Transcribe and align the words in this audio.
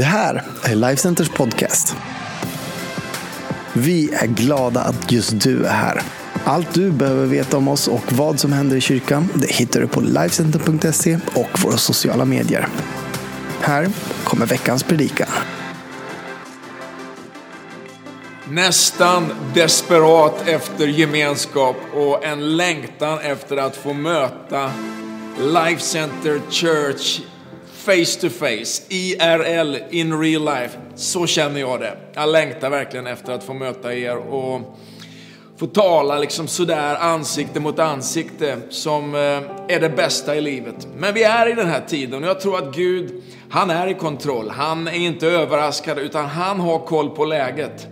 Det 0.00 0.06
här 0.06 0.42
är 0.64 0.74
Lifecenters 0.74 1.28
podcast. 1.28 1.96
Vi 3.72 4.14
är 4.14 4.26
glada 4.26 4.80
att 4.80 5.12
just 5.12 5.40
du 5.40 5.64
är 5.64 5.72
här. 5.72 6.02
Allt 6.44 6.74
du 6.74 6.90
behöver 6.90 7.26
veta 7.26 7.56
om 7.56 7.68
oss 7.68 7.88
och 7.88 8.12
vad 8.12 8.40
som 8.40 8.52
händer 8.52 8.76
i 8.76 8.80
kyrkan 8.80 9.28
det 9.34 9.50
hittar 9.50 9.80
du 9.80 9.86
på 9.86 10.00
Lifecenter.se 10.00 11.18
och 11.34 11.62
våra 11.62 11.76
sociala 11.76 12.24
medier. 12.24 12.68
Här 13.60 13.88
kommer 14.24 14.46
veckans 14.46 14.82
predikan. 14.82 15.28
Nästan 18.48 19.32
desperat 19.54 20.48
efter 20.48 20.86
gemenskap 20.86 21.76
och 21.94 22.24
en 22.24 22.56
längtan 22.56 23.18
efter 23.18 23.56
att 23.56 23.76
få 23.76 23.92
möta 23.92 24.72
Life 25.38 25.82
Center 25.82 26.40
Church 26.50 27.20
face 27.80 28.20
to 28.20 28.28
face, 28.28 28.82
IRL, 28.88 29.76
in 29.90 30.20
real 30.20 30.44
life. 30.44 30.78
Så 30.94 31.26
känner 31.26 31.60
jag 31.60 31.80
det. 31.80 31.96
Jag 32.14 32.28
längtar 32.28 32.70
verkligen 32.70 33.06
efter 33.06 33.32
att 33.32 33.44
få 33.44 33.54
möta 33.54 33.94
er 33.94 34.16
och 34.16 34.78
få 35.56 35.66
tala 35.66 36.18
liksom 36.18 36.48
sådär 36.48 36.96
ansikte 36.96 37.60
mot 37.60 37.78
ansikte 37.78 38.58
som 38.70 39.14
eh, 39.14 39.20
är 39.68 39.80
det 39.80 39.88
bästa 39.88 40.36
i 40.36 40.40
livet. 40.40 40.88
Men 40.96 41.14
vi 41.14 41.22
är 41.22 41.50
i 41.50 41.52
den 41.52 41.68
här 41.68 41.82
tiden 41.88 42.24
och 42.24 42.30
jag 42.30 42.40
tror 42.40 42.58
att 42.58 42.74
Gud, 42.74 43.22
han 43.50 43.70
är 43.70 43.86
i 43.86 43.94
kontroll. 43.94 44.50
Han 44.50 44.88
är 44.88 44.92
inte 44.92 45.26
överraskad 45.26 45.98
utan 45.98 46.26
han 46.26 46.60
har 46.60 46.78
koll 46.78 47.10
på 47.10 47.24
läget. 47.24 47.86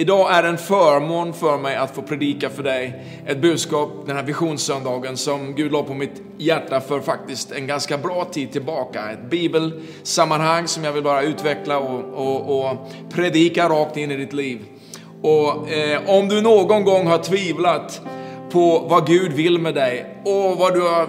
Idag 0.00 0.34
är 0.34 0.42
det 0.42 0.48
en 0.48 0.58
förmån 0.58 1.32
för 1.32 1.58
mig 1.58 1.76
att 1.76 1.94
få 1.94 2.02
predika 2.02 2.50
för 2.50 2.62
dig 2.62 3.04
ett 3.26 3.38
budskap 3.38 3.90
den 4.06 4.16
här 4.16 4.22
visionssöndagen 4.22 5.16
som 5.16 5.54
Gud 5.54 5.72
la 5.72 5.82
på 5.82 5.94
mitt 5.94 6.22
hjärta 6.36 6.80
för 6.80 7.00
faktiskt 7.00 7.52
en 7.52 7.66
ganska 7.66 7.98
bra 7.98 8.24
tid 8.24 8.52
tillbaka. 8.52 9.10
Ett 9.10 9.30
bibelsammanhang 9.30 10.68
som 10.68 10.84
jag 10.84 10.92
vill 10.92 11.02
bara 11.02 11.22
utveckla 11.22 11.78
och, 11.78 12.00
och, 12.14 12.70
och 12.70 12.76
predika 13.12 13.68
rakt 13.68 13.96
in 13.96 14.10
i 14.10 14.16
ditt 14.16 14.32
liv. 14.32 14.58
Och 15.22 15.70
eh, 15.70 16.10
om 16.10 16.28
du 16.28 16.42
någon 16.42 16.84
gång 16.84 17.06
har 17.06 17.18
tvivlat 17.18 18.00
på 18.50 18.86
vad 18.90 19.06
Gud 19.06 19.32
vill 19.32 19.58
med 19.58 19.74
dig 19.74 20.06
och 20.24 20.56
vad 20.56 20.74
du 20.74 20.80
har 20.80 21.08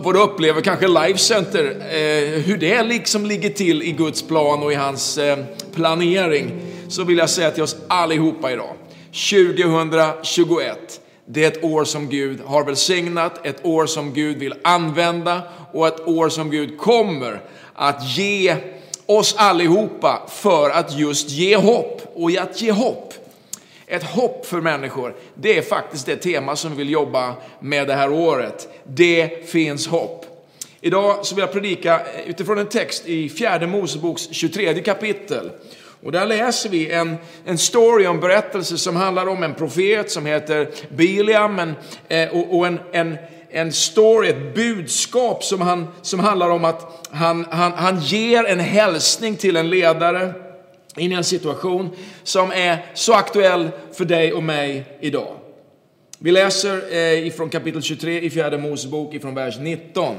vad 0.00 0.14
du 0.14 0.20
upplever, 0.20 0.60
kanske 0.60 0.88
Life 0.88 1.18
Center, 1.18 1.64
eh, 1.64 2.42
hur 2.42 2.56
det 2.56 2.82
liksom 2.82 3.26
ligger 3.26 3.50
till 3.50 3.82
i 3.82 3.92
Guds 3.92 4.22
plan 4.22 4.62
och 4.62 4.72
i 4.72 4.74
hans 4.74 5.18
eh, 5.18 5.38
planering 5.74 6.71
så 6.92 7.04
vill 7.04 7.18
jag 7.18 7.30
säga 7.30 7.50
till 7.50 7.62
oss 7.62 7.76
allihopa 7.88 8.52
idag, 8.52 8.74
2021, 9.30 11.00
det 11.26 11.44
är 11.44 11.48
ett 11.48 11.64
år 11.64 11.84
som 11.84 12.08
Gud 12.08 12.40
har 12.40 12.64
välsignat, 12.64 13.46
ett 13.46 13.64
år 13.64 13.86
som 13.86 14.12
Gud 14.12 14.38
vill 14.38 14.54
använda 14.64 15.42
och 15.72 15.86
ett 15.86 16.08
år 16.08 16.28
som 16.28 16.50
Gud 16.50 16.78
kommer 16.78 17.40
att 17.74 18.16
ge 18.16 18.56
oss 19.06 19.34
allihopa 19.38 20.22
för 20.28 20.70
att 20.70 20.98
just 20.98 21.30
ge 21.30 21.56
hopp. 21.56 22.02
Och 22.14 22.30
att 22.30 22.62
ge 22.62 22.72
hopp, 22.72 23.14
ett 23.86 24.04
hopp 24.04 24.46
för 24.46 24.60
människor, 24.60 25.14
det 25.34 25.58
är 25.58 25.62
faktiskt 25.62 26.06
det 26.06 26.16
tema 26.16 26.56
som 26.56 26.70
vi 26.70 26.76
vill 26.76 26.90
jobba 26.90 27.34
med 27.60 27.86
det 27.86 27.94
här 27.94 28.12
året. 28.12 28.68
Det 28.84 29.50
finns 29.50 29.86
hopp. 29.86 30.26
Idag 30.80 31.26
så 31.26 31.34
vill 31.34 31.42
jag 31.42 31.52
predika 31.52 32.00
utifrån 32.26 32.58
en 32.58 32.66
text 32.66 33.06
i 33.06 33.28
fjärde 33.28 33.66
Moseboks 33.66 34.28
23 34.30 34.80
kapitel. 34.80 35.50
Och 36.02 36.12
där 36.12 36.26
läser 36.26 36.68
vi 36.68 36.90
en, 36.90 37.16
en 37.44 37.58
story, 37.58 38.04
en 38.04 38.20
berättelse 38.20 38.78
som 38.78 38.96
handlar 38.96 39.26
om 39.26 39.42
en 39.42 39.54
profet 39.54 40.10
som 40.10 40.26
heter 40.26 40.68
Biliam 40.88 41.58
en, 41.58 41.74
eh, 42.08 42.28
och, 42.28 42.58
och 42.58 42.66
en, 42.66 42.80
en, 42.92 43.16
en 43.50 43.72
story, 43.72 44.28
ett 44.28 44.54
budskap 44.54 45.44
som, 45.44 45.60
han, 45.60 45.88
som 46.02 46.20
handlar 46.20 46.50
om 46.50 46.64
att 46.64 47.08
han, 47.10 47.46
han, 47.50 47.72
han 47.72 48.00
ger 48.00 48.44
en 48.44 48.60
hälsning 48.60 49.36
till 49.36 49.56
en 49.56 49.70
ledare 49.70 50.34
in 50.96 51.12
i 51.12 51.14
en 51.14 51.24
situation 51.24 51.90
som 52.22 52.52
är 52.52 52.86
så 52.94 53.12
aktuell 53.12 53.70
för 53.92 54.04
dig 54.04 54.32
och 54.32 54.42
mig 54.42 54.84
idag. 55.00 55.36
Vi 56.18 56.30
läser 56.30 56.94
eh, 56.94 57.26
ifrån 57.26 57.50
kapitel 57.50 57.82
23 57.82 58.20
i 58.20 58.30
fjärde 58.30 58.58
Mosebok 58.58 59.14
ifrån 59.14 59.34
vers 59.34 59.58
19. 59.58 60.16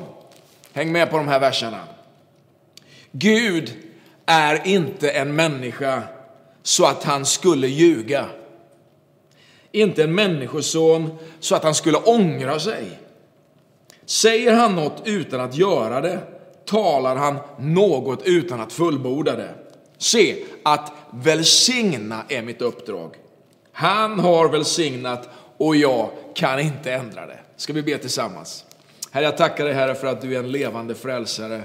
Häng 0.73 0.91
med 0.91 1.09
på 1.09 1.17
de 1.17 1.27
här 1.27 1.39
verserna. 1.39 1.79
Gud 3.11 3.73
är 4.25 4.67
inte 4.67 5.09
en 5.09 5.35
människa 5.35 6.03
så 6.63 6.85
att 6.85 7.03
han 7.03 7.25
skulle 7.25 7.67
ljuga. 7.67 8.25
Inte 9.71 10.03
en 10.03 10.15
människoson 10.15 11.17
så 11.39 11.55
att 11.55 11.63
han 11.63 11.75
skulle 11.75 11.97
ångra 11.97 12.59
sig. 12.59 12.99
Säger 14.05 14.53
han 14.53 14.75
något 14.75 15.01
utan 15.05 15.39
att 15.41 15.55
göra 15.55 16.01
det, 16.01 16.19
talar 16.65 17.15
han 17.15 17.37
något 17.59 18.21
utan 18.23 18.61
att 18.61 18.73
fullborda 18.73 19.35
det. 19.35 19.53
Se, 19.97 20.43
att 20.63 20.91
välsigna 21.11 22.23
är 22.29 22.41
mitt 22.41 22.61
uppdrag. 22.61 23.15
Han 23.71 24.19
har 24.19 24.49
välsignat 24.49 25.29
och 25.57 25.75
jag 25.75 26.09
kan 26.35 26.59
inte 26.59 26.93
ändra 26.93 27.25
det. 27.25 27.39
Ska 27.55 27.73
vi 27.73 27.83
be 27.83 27.97
tillsammans? 27.97 28.65
Herre, 29.11 29.25
jag 29.25 29.37
tackar 29.37 29.65
dig 29.65 29.73
Herre 29.73 29.95
för 29.95 30.07
att 30.07 30.21
du 30.21 30.35
är 30.35 30.39
en 30.39 30.51
levande 30.51 30.95
frälsare. 30.95 31.61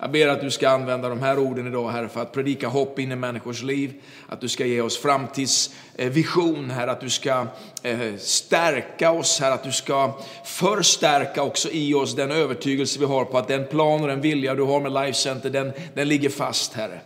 Jag 0.00 0.10
ber 0.10 0.28
att 0.28 0.40
du 0.40 0.50
ska 0.50 0.68
använda 0.68 1.08
de 1.08 1.22
här 1.22 1.38
orden 1.38 1.66
idag, 1.66 1.90
Herre, 1.90 2.08
för 2.08 2.22
att 2.22 2.32
predika 2.32 2.68
hopp 2.68 2.98
in 2.98 3.12
i 3.12 3.16
människors 3.16 3.62
liv. 3.62 3.92
Att 4.28 4.40
du 4.40 4.48
ska 4.48 4.66
ge 4.66 4.80
oss 4.80 4.98
framtidsvision, 4.98 6.70
Herre, 6.70 6.90
att 6.90 7.00
du 7.00 7.10
ska 7.10 7.46
eh, 7.82 8.16
stärka 8.18 9.10
oss, 9.10 9.40
Herre, 9.40 9.54
att 9.54 9.64
du 9.64 9.72
ska 9.72 10.18
förstärka 10.44 11.42
också 11.42 11.68
i 11.70 11.94
oss 11.94 12.16
den 12.16 12.30
övertygelse 12.30 13.00
vi 13.00 13.04
har 13.04 13.24
på 13.24 13.38
att 13.38 13.48
den 13.48 13.66
plan 13.66 14.02
och 14.02 14.08
den 14.08 14.20
vilja 14.20 14.54
du 14.54 14.62
har 14.62 14.80
med 14.80 14.92
Life 14.92 15.18
Center, 15.18 15.50
den, 15.50 15.72
den 15.94 16.08
ligger 16.08 16.28
fast, 16.28 16.74
Herre. 16.74 17.00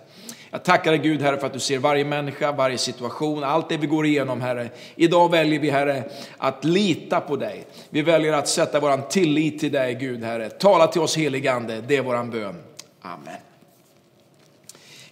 Jag 0.50 0.64
tackar 0.64 0.91
dig 0.91 1.00
Gud, 1.00 1.22
Herre, 1.22 1.36
för 1.36 1.47
att 1.47 1.52
du 1.52 1.60
ser 1.60 1.78
varje 1.78 2.04
människa, 2.04 2.52
varje 2.52 2.78
situation, 2.78 3.44
allt 3.44 3.69
det 3.69 3.76
vi 3.76 3.86
går 3.86 4.06
igenom, 4.06 4.41
Herre. 4.41 4.69
Idag 4.94 5.31
väljer 5.31 5.60
vi, 5.60 5.70
Herre, 5.70 6.04
att 6.38 6.64
lita 6.64 7.20
på 7.20 7.36
dig. 7.36 7.64
Vi 7.91 8.02
väljer 8.02 8.32
att 8.32 8.48
sätta 8.48 8.81
vår 8.81 9.08
tillit 9.08 9.60
till 9.60 9.72
dig, 9.72 9.94
Gud, 9.94 10.25
Herre. 10.25 10.50
Tala 10.50 10.86
till 10.86 11.00
oss, 11.00 11.16
heligande, 11.16 11.81
det 11.88 11.97
är 11.97 12.02
vår 12.02 12.25
bön. 12.25 12.56
Amen. 13.02 13.36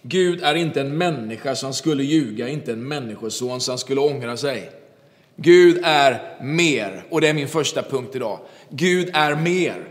Gud 0.01 0.43
är 0.43 0.55
inte 0.55 0.81
en 0.81 0.97
människa 0.97 1.55
som 1.55 1.73
skulle 1.73 2.03
ljuga, 2.03 2.49
inte 2.49 2.73
en 2.73 2.87
människoson 2.87 3.61
som 3.61 3.77
skulle 3.77 4.01
ångra 4.01 4.37
sig. 4.37 4.71
Gud 5.35 5.81
är 5.83 6.37
mer, 6.41 7.03
och 7.09 7.21
det 7.21 7.27
är 7.27 7.33
min 7.33 7.47
första 7.47 7.83
punkt 7.83 8.15
idag. 8.15 8.39
Gud 8.69 9.09
är 9.13 9.35
mer. 9.35 9.87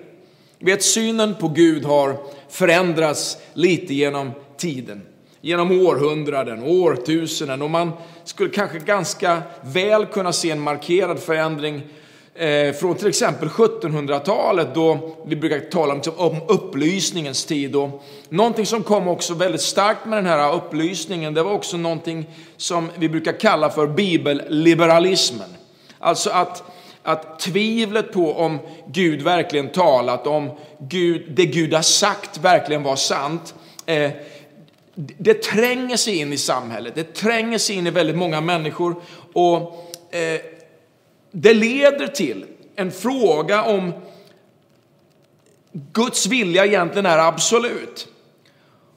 Vet, 0.58 0.82
synen 0.82 1.34
på 1.34 1.48
Gud 1.48 1.84
har 1.84 2.16
förändrats 2.48 3.38
lite 3.54 3.94
genom 3.94 4.30
tiden, 4.56 5.02
genom 5.40 5.86
århundraden, 5.86 6.62
årtusenden 6.62 7.62
och 7.62 7.70
man 7.70 7.92
skulle 8.24 8.50
kanske 8.50 8.78
ganska 8.78 9.42
väl 9.62 10.06
kunna 10.06 10.32
se 10.32 10.50
en 10.50 10.60
markerad 10.60 11.18
förändring 11.18 11.82
Eh, 12.34 12.72
från 12.72 12.94
till 12.94 13.08
exempel 13.08 13.48
1700-talet 13.48 14.74
då 14.74 15.16
vi 15.26 15.36
brukar 15.36 15.60
tala 15.60 15.92
om, 15.92 15.98
liksom 15.98 16.14
om 16.18 16.36
upplysningens 16.48 17.44
tid. 17.44 17.76
Och 17.76 18.02
någonting 18.28 18.66
som 18.66 18.82
kom 18.82 19.08
också 19.08 19.34
väldigt 19.34 19.60
starkt 19.60 20.06
med 20.06 20.18
den 20.18 20.26
här 20.26 20.54
upplysningen, 20.54 21.34
det 21.34 21.42
var 21.42 21.52
också 21.52 21.76
någonting 21.76 22.26
som 22.56 22.90
vi 22.98 23.08
brukar 23.08 23.40
kalla 23.40 23.70
för 23.70 23.86
bibelliberalismen. 23.86 25.48
Alltså 25.98 26.30
att, 26.30 26.62
att 27.02 27.40
tvivlet 27.40 28.12
på 28.12 28.32
om 28.32 28.58
Gud 28.86 29.22
verkligen 29.22 29.68
talat, 29.68 30.26
om 30.26 30.50
Gud, 30.78 31.22
det 31.30 31.46
Gud 31.46 31.74
har 31.74 31.82
sagt 31.82 32.38
verkligen 32.38 32.82
var 32.82 32.96
sant, 32.96 33.54
eh, 33.86 34.10
det 34.94 35.42
tränger 35.42 35.96
sig 35.96 36.16
in 36.18 36.32
i 36.32 36.38
samhället, 36.38 36.94
det 36.94 37.14
tränger 37.14 37.58
sig 37.58 37.76
in 37.76 37.86
i 37.86 37.90
väldigt 37.90 38.16
många 38.16 38.40
människor. 38.40 39.02
Och 39.32 39.56
eh, 40.14 40.40
det 41.30 41.54
leder 41.54 42.06
till 42.06 42.44
en 42.76 42.90
fråga 42.90 43.62
om 43.62 43.92
Guds 45.72 46.26
vilja 46.26 46.66
egentligen 46.66 47.06
är 47.06 47.18
absolut. 47.18 48.08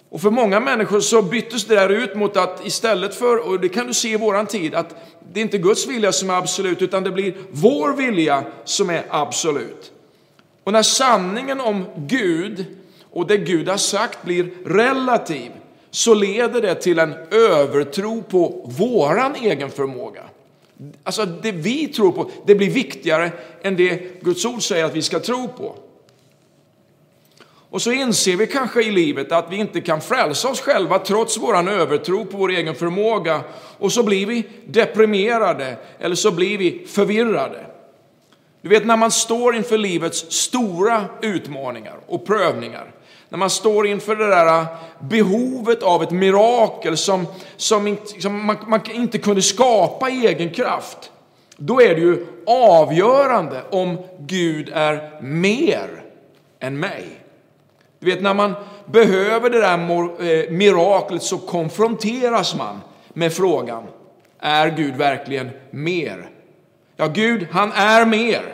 Och 0.09 0.21
för 0.21 0.29
många 0.29 0.59
människor 0.59 0.99
så 0.99 1.21
byttes 1.21 1.65
det 1.65 1.75
där 1.75 1.89
ut 1.89 2.15
mot 2.15 2.37
att 2.37 2.65
istället 2.65 3.15
för, 3.15 3.47
och 3.47 3.59
det 3.59 3.69
kan 3.69 3.87
du 3.87 3.93
se 3.93 4.09
i 4.09 4.17
våran 4.17 4.45
tid, 4.45 4.75
att 4.75 4.95
det 5.33 5.39
är 5.39 5.41
inte 5.41 5.57
Guds 5.57 5.87
vilja 5.87 6.11
som 6.11 6.29
är 6.29 6.33
absolut, 6.33 6.81
utan 6.81 7.03
det 7.03 7.11
blir 7.11 7.33
vår 7.51 7.93
vilja 7.93 8.43
som 8.63 8.89
är 8.89 9.03
absolut. 9.09 9.91
Och 10.63 10.73
när 10.73 10.83
sanningen 10.83 11.61
om 11.61 11.85
Gud 11.95 12.65
och 13.11 13.27
det 13.27 13.37
Gud 13.37 13.69
har 13.69 13.77
sagt 13.77 14.23
blir 14.23 14.49
relativ, 14.65 15.51
så 15.91 16.13
leder 16.13 16.61
det 16.61 16.75
till 16.75 16.99
en 16.99 17.13
övertro 17.31 18.23
på 18.23 18.71
våran 18.77 19.35
egen 19.35 19.69
förmåga. 19.69 20.23
Alltså 21.03 21.25
det 21.25 21.51
vi 21.51 21.87
tror 21.87 22.11
på, 22.11 22.31
det 22.45 22.55
blir 22.55 22.69
viktigare 22.69 23.31
än 23.61 23.75
det 23.75 24.21
Guds 24.21 24.45
ord 24.45 24.63
säger 24.63 24.85
att 24.85 24.95
vi 24.95 25.01
ska 25.01 25.19
tro 25.19 25.47
på. 25.47 25.75
Och 27.73 27.81
så 27.81 27.91
inser 27.91 28.35
vi 28.35 28.47
kanske 28.47 28.83
i 28.83 28.91
livet 28.91 29.31
att 29.31 29.51
vi 29.51 29.55
inte 29.55 29.81
kan 29.81 30.01
frälsa 30.01 30.49
oss 30.49 30.61
själva 30.61 30.99
trots 30.99 31.37
vår 31.37 31.69
övertro 31.69 32.25
på 32.25 32.37
vår 32.37 32.51
egen 32.51 32.75
förmåga. 32.75 33.41
Och 33.77 33.91
så 33.91 34.03
blir 34.03 34.25
vi 34.25 34.43
deprimerade 34.65 35.77
eller 35.99 36.15
så 36.15 36.31
blir 36.31 36.57
vi 36.57 36.85
förvirrade. 36.87 37.65
Du 38.61 38.69
vet 38.69 38.85
när 38.85 38.97
man 38.97 39.11
står 39.11 39.55
inför 39.55 39.77
livets 39.77 40.31
stora 40.31 41.05
utmaningar 41.21 41.97
och 42.07 42.25
prövningar 42.25 42.91
när 43.33 43.37
man 43.37 43.49
står 43.49 43.87
inför 43.87 44.15
det 44.15 44.27
där 44.27 44.59
äh, 44.59 44.65
behovet 44.99 45.83
av 45.83 46.03
ett 46.03 46.11
mirakel 46.11 46.97
som, 46.97 47.27
som, 47.57 47.97
som 48.19 48.45
man, 48.45 48.57
man 48.67 48.79
inte 48.93 49.17
kunde 49.17 49.41
skapa 49.41 50.09
i 50.09 50.27
egen 50.27 50.49
kraft, 50.49 51.11
då 51.57 51.81
är 51.81 51.95
det 51.95 52.01
ju 52.01 52.25
avgörande 52.47 53.61
om 53.69 53.97
Gud 54.19 54.71
är 54.73 55.21
mer 55.21 56.03
än 56.59 56.79
mig. 56.79 57.05
Du 57.99 58.05
vet, 58.11 58.21
när 58.21 58.33
man 58.33 58.53
behöver 58.85 59.49
det 59.49 59.61
där 59.61 59.73
eh, 59.73 60.51
miraklet 60.51 61.23
så 61.23 61.37
konfronteras 61.37 62.55
man 62.55 62.81
med 63.09 63.33
frågan, 63.33 63.83
är 64.39 64.69
Gud 64.69 64.95
verkligen 64.95 65.49
mer? 65.71 66.29
Ja, 66.97 67.07
Gud, 67.07 67.47
han 67.51 67.71
är 67.71 68.05
mer. 68.05 68.53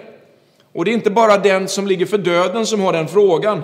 Och 0.74 0.86
det 0.86 0.92
är 0.92 0.94
inte 0.94 1.12
bara 1.12 1.38
den 1.38 1.68
som 1.68 1.88
ligger 1.88 2.06
för 2.06 2.18
döden 2.18 2.66
som 2.66 2.82
har 2.82 2.94
den 2.94 3.08
frågan, 3.08 3.62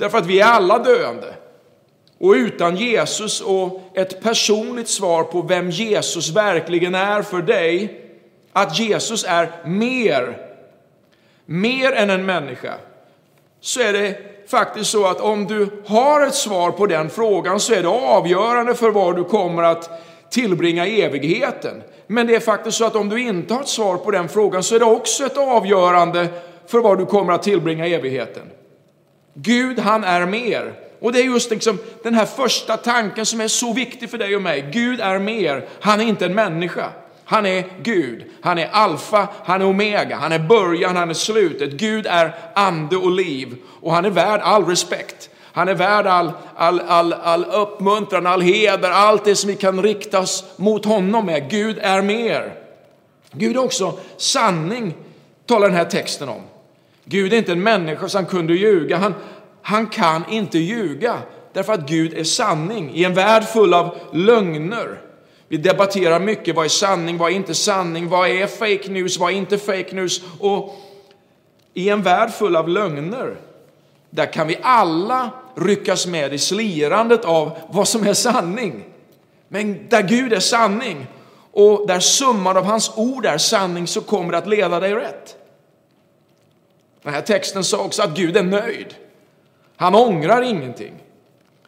därför 0.00 0.18
att 0.18 0.26
vi 0.26 0.40
är 0.40 0.46
alla 0.46 0.78
döende. 0.78 1.34
Och 2.18 2.32
utan 2.32 2.76
Jesus 2.76 3.40
och 3.40 3.80
ett 3.94 4.22
personligt 4.22 4.88
svar 4.88 5.22
på 5.24 5.42
vem 5.42 5.70
Jesus 5.70 6.30
verkligen 6.30 6.94
är 6.94 7.22
för 7.22 7.42
dig, 7.42 8.00
att 8.52 8.78
Jesus 8.78 9.24
är 9.28 9.50
mer, 9.64 10.38
mer 11.46 11.92
än 11.92 12.10
en 12.10 12.26
människa, 12.26 12.74
så 13.60 13.80
är 13.80 13.92
det 13.92 14.18
faktiskt 14.48 14.90
så 14.90 15.06
att 15.06 15.20
om 15.20 15.46
du 15.46 15.68
har 15.86 16.26
ett 16.26 16.34
svar 16.34 16.70
på 16.70 16.86
den 16.86 17.10
frågan 17.10 17.60
så 17.60 17.74
är 17.74 17.82
det 17.82 17.88
avgörande 17.88 18.74
för 18.74 18.90
var 18.90 19.12
du 19.12 19.24
kommer 19.24 19.62
att 19.62 19.90
tillbringa 20.30 20.86
evigheten. 20.86 21.82
Men 22.06 22.26
det 22.26 22.34
är 22.34 22.40
faktiskt 22.40 22.78
så 22.78 22.84
att 22.84 22.96
om 22.96 23.08
du 23.08 23.20
inte 23.20 23.54
har 23.54 23.60
ett 23.60 23.68
svar 23.68 23.96
på 23.96 24.10
den 24.10 24.28
frågan 24.28 24.62
så 24.62 24.74
är 24.74 24.78
det 24.78 24.84
också 24.84 25.26
ett 25.26 25.36
avgörande 25.36 26.28
för 26.66 26.78
var 26.78 26.96
du 26.96 27.06
kommer 27.06 27.32
att 27.32 27.42
tillbringa 27.42 27.86
evigheten. 27.86 28.42
Gud, 29.34 29.78
han 29.78 30.04
är 30.04 30.26
mer. 30.26 30.74
Och 31.00 31.12
det 31.12 31.20
är 31.20 31.24
just 31.24 31.50
liksom 31.50 31.78
den 32.02 32.14
här 32.14 32.26
första 32.26 32.76
tanken 32.76 33.26
som 33.26 33.40
är 33.40 33.48
så 33.48 33.72
viktig 33.72 34.10
för 34.10 34.18
dig 34.18 34.36
och 34.36 34.42
mig. 34.42 34.70
Gud 34.72 35.00
är 35.00 35.18
mer, 35.18 35.68
han 35.80 36.00
är 36.00 36.04
inte 36.04 36.26
en 36.26 36.34
människa. 36.34 36.92
Han 37.24 37.46
är 37.46 37.64
Gud, 37.82 38.24
han 38.40 38.58
är 38.58 38.68
alfa, 38.72 39.28
han 39.44 39.62
är 39.62 39.66
omega, 39.66 40.16
han 40.16 40.32
är 40.32 40.38
början, 40.38 40.96
han 40.96 41.10
är 41.10 41.14
slutet. 41.14 41.70
Gud 41.70 42.06
är 42.06 42.34
ande 42.54 42.96
och 42.96 43.10
liv 43.10 43.56
och 43.80 43.92
han 43.92 44.04
är 44.04 44.10
värd 44.10 44.40
all 44.42 44.64
respekt. 44.64 45.30
Han 45.52 45.68
är 45.68 45.74
värd 45.74 46.06
all, 46.06 46.32
all, 46.56 46.80
all, 46.80 47.12
all 47.12 47.44
uppmuntran, 47.44 48.26
all 48.26 48.40
heder, 48.40 48.90
allt 48.90 49.24
det 49.24 49.36
som 49.36 49.50
vi 49.50 49.56
kan 49.56 49.82
riktas 49.82 50.44
mot 50.56 50.84
honom 50.84 51.26
med. 51.26 51.50
Gud 51.50 51.78
är 51.82 52.02
mer. 52.02 52.54
Gud 53.32 53.56
är 53.56 53.64
också 53.64 53.98
sanning, 54.16 54.94
talar 55.46 55.68
den 55.68 55.76
här 55.76 55.84
texten 55.84 56.28
om. 56.28 56.42
Gud 57.04 57.32
är 57.32 57.38
inte 57.38 57.52
en 57.52 57.62
människa 57.62 58.08
som 58.08 58.26
kunde 58.26 58.54
ljuga. 58.54 58.96
Han, 58.96 59.14
han 59.62 59.86
kan 59.86 60.24
inte 60.30 60.58
ljuga 60.58 61.18
därför 61.52 61.72
att 61.72 61.88
Gud 61.88 62.14
är 62.14 62.24
sanning 62.24 62.90
i 62.94 63.04
en 63.04 63.14
värld 63.14 63.44
full 63.44 63.74
av 63.74 63.96
lögner. 64.12 65.00
Vi 65.48 65.56
debatterar 65.56 66.20
mycket, 66.20 66.56
vad 66.56 66.64
är 66.64 66.68
sanning, 66.68 67.18
vad 67.18 67.30
är 67.30 67.36
inte 67.36 67.54
sanning, 67.54 68.08
vad 68.08 68.28
är 68.28 68.46
fake 68.46 68.90
news, 68.90 69.18
vad 69.18 69.32
är 69.32 69.36
inte 69.36 69.58
fake 69.58 69.94
news? 69.94 70.22
Och 70.40 70.76
i 71.74 71.88
en 71.88 72.02
värld 72.02 72.30
full 72.30 72.56
av 72.56 72.68
lögner, 72.68 73.36
där 74.10 74.32
kan 74.32 74.46
vi 74.46 74.58
alla 74.62 75.30
ryckas 75.56 76.06
med 76.06 76.34
i 76.34 76.38
slirandet 76.38 77.24
av 77.24 77.58
vad 77.70 77.88
som 77.88 78.06
är 78.06 78.14
sanning. 78.14 78.84
Men 79.48 79.88
där 79.88 80.02
Gud 80.02 80.32
är 80.32 80.40
sanning 80.40 81.06
och 81.52 81.86
där 81.86 82.00
summan 82.00 82.56
av 82.56 82.64
hans 82.64 82.92
ord 82.96 83.26
är 83.26 83.38
sanning 83.38 83.86
så 83.86 84.00
kommer 84.00 84.32
det 84.32 84.38
att 84.38 84.48
leda 84.48 84.80
dig 84.80 84.94
rätt. 84.94 85.36
Den 87.02 87.14
här 87.14 87.20
texten 87.20 87.64
sa 87.64 87.84
också 87.84 88.02
att 88.02 88.16
Gud 88.16 88.36
är 88.36 88.42
nöjd. 88.42 88.94
Han 89.76 89.94
ångrar 89.94 90.42
ingenting. 90.42 90.92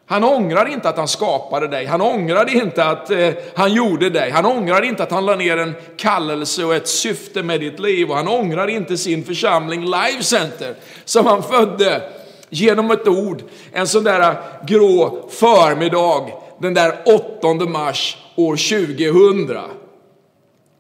Han 0.07 0.25
ångrar 0.25 0.67
inte 0.67 0.89
att 0.89 0.97
han 0.97 1.09
skapade 1.09 1.69
dig. 1.69 1.87
Han 1.87 2.01
ångrar 2.01 2.57
inte 2.57 2.85
att 2.85 3.11
eh, 3.11 3.31
han 3.55 3.73
gjorde 3.73 4.11
dig. 4.11 4.31
Han 4.31 4.47
ångrar 4.47 4.83
inte 4.83 5.03
att 5.03 5.11
han 5.11 5.27
la 5.27 5.37
ner 5.37 5.57
en 5.57 5.75
kallelse 5.97 6.65
och 6.65 6.75
ett 6.75 6.89
syfte 6.89 7.43
med 7.43 7.61
ditt 7.61 7.81
liv. 7.81 8.11
Och 8.11 8.17
han 8.17 8.29
ångrar 8.29 8.67
inte 8.69 8.97
sin 8.97 9.25
församling 9.25 9.85
Life 9.85 10.23
Center 10.23 10.75
som 11.05 11.27
han 11.27 11.43
födde 11.43 12.03
genom 12.51 12.91
ett 12.91 13.09
ord 13.09 13.43
en 13.73 13.87
sån 13.87 14.05
där 14.05 14.21
eh, 14.21 14.37
grå 14.67 15.29
förmiddag 15.31 16.27
den 16.59 16.75
där 16.75 17.03
8 17.41 17.55
mars 17.67 18.17
år 18.37 18.57
2000. 18.57 19.82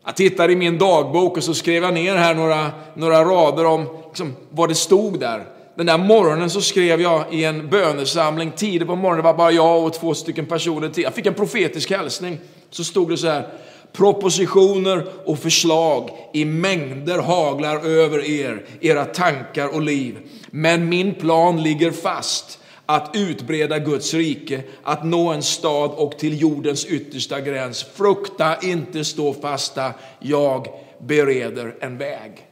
Jag 0.04 0.16
tittade 0.16 0.52
i 0.52 0.56
min 0.56 0.78
dagbok 0.78 1.36
och 1.36 1.44
så 1.44 1.54
skrev 1.54 1.82
jag 1.82 1.94
ner 1.94 2.16
här 2.16 2.34
några, 2.34 2.70
några 2.94 3.24
rader 3.24 3.64
om 3.64 3.86
liksom, 4.08 4.36
vad 4.50 4.68
det 4.68 4.74
stod 4.74 5.20
där. 5.20 5.44
Den 5.74 5.86
där 5.86 5.98
morgonen 5.98 6.50
så 6.50 6.60
skrev 6.60 7.00
jag 7.00 7.34
i 7.34 7.44
en 7.44 7.68
bönesamling 7.68 8.50
tidigt 8.50 8.88
på 8.88 8.96
morgonen, 8.96 9.16
det 9.16 9.22
var 9.22 9.34
bara 9.34 9.52
jag 9.52 9.84
och 9.84 9.92
två 9.92 10.14
stycken 10.14 10.46
personer 10.46 10.88
till. 10.88 11.02
Jag 11.02 11.14
fick 11.14 11.26
en 11.26 11.34
profetisk 11.34 11.90
hälsning. 11.90 12.38
Så 12.70 12.84
stod 12.84 13.08
det 13.08 13.16
så 13.16 13.28
här, 13.28 13.48
propositioner 13.92 15.04
och 15.24 15.38
förslag 15.38 16.10
i 16.32 16.44
mängder 16.44 17.18
haglar 17.18 17.86
över 17.86 18.24
er, 18.24 18.64
era 18.80 19.04
tankar 19.04 19.74
och 19.74 19.82
liv. 19.82 20.18
Men 20.50 20.88
min 20.88 21.14
plan 21.14 21.62
ligger 21.62 21.90
fast 21.90 22.58
att 22.86 23.10
utbreda 23.14 23.78
Guds 23.78 24.14
rike, 24.14 24.62
att 24.82 25.04
nå 25.04 25.32
en 25.32 25.42
stad 25.42 25.90
och 25.90 26.18
till 26.18 26.40
jordens 26.40 26.86
yttersta 26.86 27.40
gräns. 27.40 27.82
Frukta 27.94 28.56
inte, 28.62 29.04
stå 29.04 29.34
fasta, 29.34 29.92
jag 30.20 30.68
bereder 30.98 31.74
en 31.80 31.98
väg. 31.98 32.46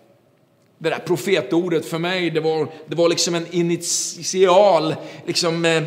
Det 0.78 0.90
där 0.90 0.98
profetordet 0.98 1.86
för 1.86 1.98
mig, 1.98 2.30
det 2.30 2.40
var, 2.40 2.68
det 2.86 2.96
var 2.96 3.08
liksom 3.08 3.34
en 3.34 3.46
initial 3.50 4.94
liksom, 5.26 5.64
eh, 5.64 5.82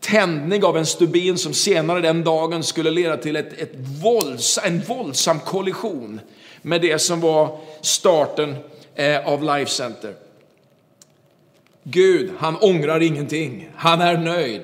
tändning 0.00 0.64
av 0.64 0.76
en 0.76 0.86
stubin 0.86 1.38
som 1.38 1.54
senare 1.54 2.00
den 2.00 2.24
dagen 2.24 2.62
skulle 2.62 2.90
leda 2.90 3.16
till 3.16 3.36
ett, 3.36 3.52
ett 3.52 3.72
vålds, 4.02 4.58
en 4.64 4.80
våldsam 4.80 5.40
kollision 5.40 6.20
med 6.62 6.80
det 6.80 6.98
som 6.98 7.20
var 7.20 7.58
starten 7.80 8.56
eh, 8.94 9.28
av 9.28 9.42
Life 9.42 9.70
Center. 9.70 10.25
Gud, 11.88 12.30
han 12.38 12.56
ångrar 12.56 13.02
ingenting. 13.02 13.68
Han 13.76 14.00
är 14.00 14.18
nöjd. 14.18 14.60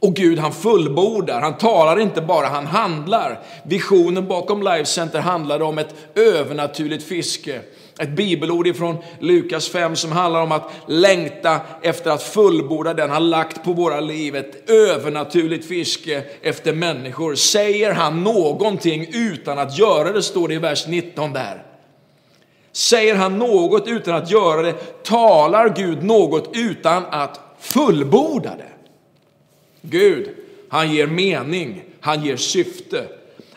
Och 0.00 0.14
Gud, 0.14 0.38
han 0.38 0.52
fullbordar. 0.52 1.40
Han 1.40 1.58
talar 1.58 2.00
inte 2.00 2.20
bara, 2.20 2.46
han 2.46 2.66
handlar. 2.66 3.40
Visionen 3.64 4.28
bakom 4.28 4.62
Life 4.62 4.84
Center 4.84 5.20
handlade 5.20 5.64
om 5.64 5.78
ett 5.78 5.94
övernaturligt 6.14 7.04
fiske 7.04 7.60
ett 8.00 8.10
bibelord 8.10 8.66
ifrån 8.66 8.96
Lukas 9.18 9.68
5 9.68 9.96
som 9.96 10.12
handlar 10.12 10.42
om 10.42 10.52
att 10.52 10.70
längta 10.86 11.60
efter 11.82 12.10
att 12.10 12.22
fullborda 12.22 12.94
den 12.94 13.10
han 13.10 13.30
lagt 13.30 13.64
på 13.64 13.72
våra 13.72 14.00
liv. 14.00 14.36
Ett 14.36 14.70
övernaturligt 14.70 15.66
fiske 15.66 16.22
efter 16.42 16.72
människor. 16.72 17.34
Säger 17.34 17.92
han 17.92 18.24
någonting 18.24 19.06
utan 19.12 19.58
att 19.58 19.78
göra 19.78 20.12
det, 20.12 20.22
står 20.22 20.48
det 20.48 20.54
i 20.54 20.58
vers 20.58 20.86
19 20.86 21.32
där. 21.32 21.69
Säger 22.72 23.14
han 23.14 23.38
något 23.38 23.88
utan 23.88 24.14
att 24.14 24.30
göra 24.30 24.62
det, 24.62 24.72
talar 25.02 25.74
Gud 25.76 26.02
något 26.02 26.50
utan 26.56 27.04
att 27.10 27.40
fullborda 27.60 28.50
det. 28.56 28.72
Gud, 29.82 30.28
han 30.68 30.92
ger 30.92 31.06
mening, 31.06 31.82
han 32.00 32.24
ger 32.24 32.36
syfte. 32.36 33.04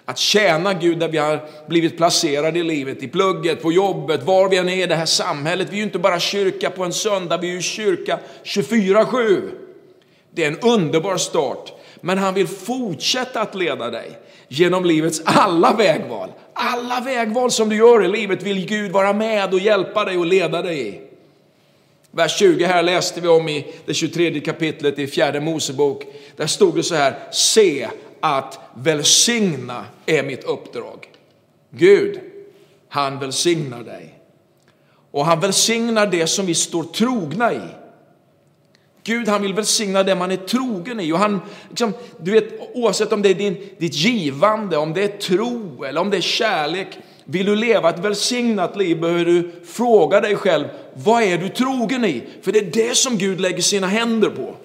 Att 0.06 0.18
tjäna 0.18 0.74
Gud 0.74 1.00
där 1.00 1.08
vi 1.08 1.18
har 1.18 1.40
blivit 1.68 1.98
placerade 1.98 2.60
i 2.60 2.64
livet, 2.64 3.04
i 3.04 3.08
plugget, 3.08 3.62
på 3.62 3.72
jobbet, 3.72 4.24
var 4.24 4.50
vi 4.50 4.58
än 4.58 4.70
är 4.70 4.84
i 4.84 4.88
det 4.88 4.96
här 4.96 5.06
samhället. 5.06 5.68
Vi 5.70 5.74
är 5.74 5.78
ju 5.78 5.84
inte 5.84 6.00
bara 6.00 6.20
kyrka 6.20 6.70
på 6.70 6.84
en 6.84 6.94
söndag, 6.94 7.38
vi 7.38 7.50
är 7.50 7.54
ju 7.54 7.62
kyrka 7.62 8.20
24-7. 8.44 9.50
Det 10.32 10.44
är 10.44 10.48
en 10.48 10.60
underbar 10.60 11.18
start, 11.18 11.74
men 12.06 12.18
han 12.18 12.34
vill 12.34 12.48
fortsätta 12.48 13.42
att 13.42 13.56
leda 13.56 13.90
dig 13.90 14.20
genom 14.48 14.86
livets 14.86 15.22
alla 15.26 15.74
vägval. 15.74 16.30
Alla 16.54 17.02
vägval 17.02 17.52
som 17.52 17.70
du 17.70 17.76
gör 17.76 18.06
i 18.06 18.08
livet 18.08 18.44
vill 18.44 18.66
Gud 18.66 18.92
vara 18.92 19.14
med 19.14 19.54
och 19.54 19.60
hjälpa 19.60 20.06
dig 20.06 20.18
och 20.18 20.26
leda 20.26 20.62
dig 20.62 20.88
i. 20.88 21.02
Vers 22.12 22.40
20 22.40 22.66
här 22.66 22.84
läste 22.84 23.22
vi 23.22 23.28
om 23.28 23.50
i 23.50 23.74
det 23.86 23.94
23 23.94 24.40
kapitlet 24.40 25.00
i 25.00 25.08
fjärde 25.08 25.40
Mosebok. 25.40 26.06
Där 26.36 26.48
stod 26.48 26.76
det 26.76 26.84
så 26.84 26.96
här, 26.96 27.16
se 27.32 27.88
att 28.20 28.60
välsigna 28.76 29.86
är 30.06 30.24
mitt 30.24 30.44
uppdrag. 30.44 31.10
Gud, 31.70 32.20
han 32.90 33.20
välsignar 33.20 33.84
dig. 33.84 34.20
Och 35.12 35.26
han 35.26 35.40
välsignar 35.40 36.08
det 36.08 36.28
som 36.28 36.46
vi 36.46 36.56
står 36.56 36.84
trogna 36.84 37.54
i. 37.54 37.62
Gud 39.04 39.28
han 39.28 39.42
vill 39.42 39.54
välsigna 39.54 40.04
det 40.04 40.16
man 40.16 40.32
är 40.32 40.38
trogen 40.38 41.00
i. 41.00 41.12
Och 41.12 41.20
han, 41.20 41.42
liksom, 41.70 41.94
du 42.18 42.32
vet, 42.32 42.60
oavsett 42.74 43.14
om 43.14 43.22
det 43.22 43.30
är 43.30 43.34
din, 43.34 43.70
ditt 43.78 43.94
givande, 43.94 44.78
om 44.78 44.94
det 44.94 45.04
är 45.04 45.18
tro 45.18 45.84
eller 45.84 46.02
om 46.02 46.10
det 46.10 46.18
är 46.18 46.22
kärlek. 46.22 46.88
Vill 47.26 47.46
du 47.46 47.56
leva 47.56 47.90
ett 47.90 48.00
välsignat 48.00 48.78
liv 48.78 49.02
behöver 49.02 49.26
du 49.26 49.52
fråga 49.66 50.22
dig 50.22 50.36
själv, 50.36 50.66
vad 50.94 51.24
är 51.24 51.38
du 51.38 51.50
trogen 51.50 52.06
i? 52.06 52.24
För 52.42 52.52
det 52.52 52.60
är 52.60 52.88
det 52.90 52.98
som 52.98 53.18
Gud 53.18 53.42
lägger 53.42 53.62
sina 53.62 53.88
händer 53.88 54.30
på. 54.30 54.56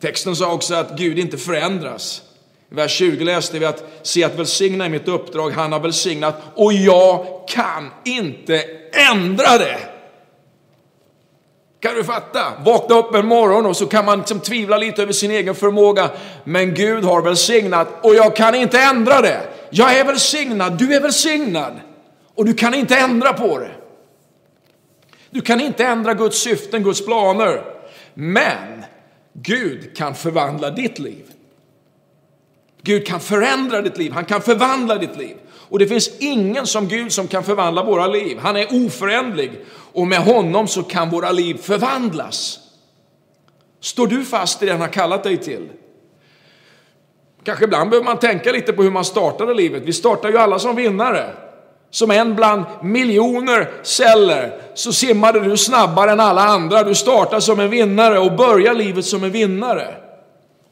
Texten 0.00 0.36
sa 0.36 0.52
också 0.52 0.74
att 0.74 0.98
Gud 0.98 1.18
inte 1.18 1.38
förändras. 1.38 2.22
I 2.70 2.74
vers 2.74 2.92
20 2.92 3.24
läste 3.24 3.58
vi 3.58 3.64
att 3.64 3.84
se 4.02 4.24
att 4.24 4.38
välsigna 4.38 4.84
är 4.84 4.88
mitt 4.88 5.08
uppdrag, 5.08 5.50
han 5.50 5.72
har 5.72 5.80
välsignat 5.80 6.42
och 6.54 6.72
jag 6.72 7.26
kan 7.48 7.90
inte 8.04 8.64
ändra 9.10 9.58
det. 9.58 9.93
Kan 11.84 11.94
du 11.94 12.04
fatta? 12.04 12.52
Vakna 12.64 12.96
upp 12.96 13.14
en 13.14 13.26
morgon 13.26 13.66
och 13.66 13.76
så 13.76 13.86
kan 13.86 14.04
man 14.04 14.18
liksom 14.18 14.40
tvivla 14.40 14.78
lite 14.78 15.02
över 15.02 15.12
sin 15.12 15.30
egen 15.30 15.54
förmåga. 15.54 16.10
Men 16.44 16.74
Gud 16.74 17.04
har 17.04 17.22
välsignat 17.22 17.88
och 18.02 18.14
jag 18.14 18.36
kan 18.36 18.54
inte 18.54 18.80
ändra 18.80 19.20
det. 19.20 19.40
Jag 19.70 19.98
är 19.98 20.04
välsignad, 20.04 20.78
du 20.78 20.94
är 20.94 21.00
välsignad. 21.00 21.80
Och 22.34 22.44
du 22.44 22.54
kan 22.54 22.74
inte 22.74 22.96
ändra 22.96 23.32
på 23.32 23.58
det. 23.58 23.70
Du 25.30 25.40
kan 25.40 25.60
inte 25.60 25.84
ändra 25.84 26.14
Guds 26.14 26.38
syften, 26.38 26.82
Guds 26.82 27.04
planer. 27.04 27.64
Men 28.14 28.84
Gud 29.32 29.96
kan 29.96 30.14
förvandla 30.14 30.70
ditt 30.70 30.98
liv. 30.98 31.24
Gud 32.82 33.06
kan 33.06 33.20
förändra 33.20 33.82
ditt 33.82 33.98
liv, 33.98 34.12
han 34.12 34.24
kan 34.24 34.42
förvandla 34.42 34.94
ditt 34.94 35.16
liv. 35.16 35.36
Och 35.74 35.80
det 35.80 35.86
finns 35.86 36.10
ingen 36.18 36.66
som 36.66 36.88
Gud 36.88 37.12
som 37.12 37.28
kan 37.28 37.44
förvandla 37.44 37.84
våra 37.84 38.06
liv. 38.06 38.38
Han 38.38 38.56
är 38.56 38.86
oföränderlig 38.86 39.52
och 39.92 40.06
med 40.06 40.18
honom 40.18 40.68
så 40.68 40.82
kan 40.82 41.10
våra 41.10 41.32
liv 41.32 41.54
förvandlas. 41.54 42.58
Står 43.80 44.06
du 44.06 44.24
fast 44.24 44.62
i 44.62 44.66
det 44.66 44.72
han 44.72 44.80
har 44.80 44.88
kallat 44.88 45.22
dig 45.22 45.36
till? 45.36 45.68
Kanske 47.44 47.64
ibland 47.64 47.90
behöver 47.90 48.04
man 48.04 48.18
tänka 48.18 48.52
lite 48.52 48.72
på 48.72 48.82
hur 48.82 48.90
man 48.90 49.04
startade 49.04 49.54
livet. 49.54 49.82
Vi 49.86 49.92
startar 49.92 50.28
ju 50.28 50.38
alla 50.38 50.58
som 50.58 50.76
vinnare. 50.76 51.30
Som 51.90 52.10
en 52.10 52.34
bland 52.34 52.64
miljoner 52.82 53.70
celler 53.82 54.60
så 54.74 54.92
simmade 54.92 55.40
du 55.40 55.56
snabbare 55.56 56.10
än 56.10 56.20
alla 56.20 56.42
andra. 56.42 56.82
Du 56.82 56.94
startar 56.94 57.40
som 57.40 57.60
en 57.60 57.70
vinnare 57.70 58.18
och 58.18 58.32
börjar 58.32 58.74
livet 58.74 59.04
som 59.04 59.24
en 59.24 59.30
vinnare. 59.30 59.94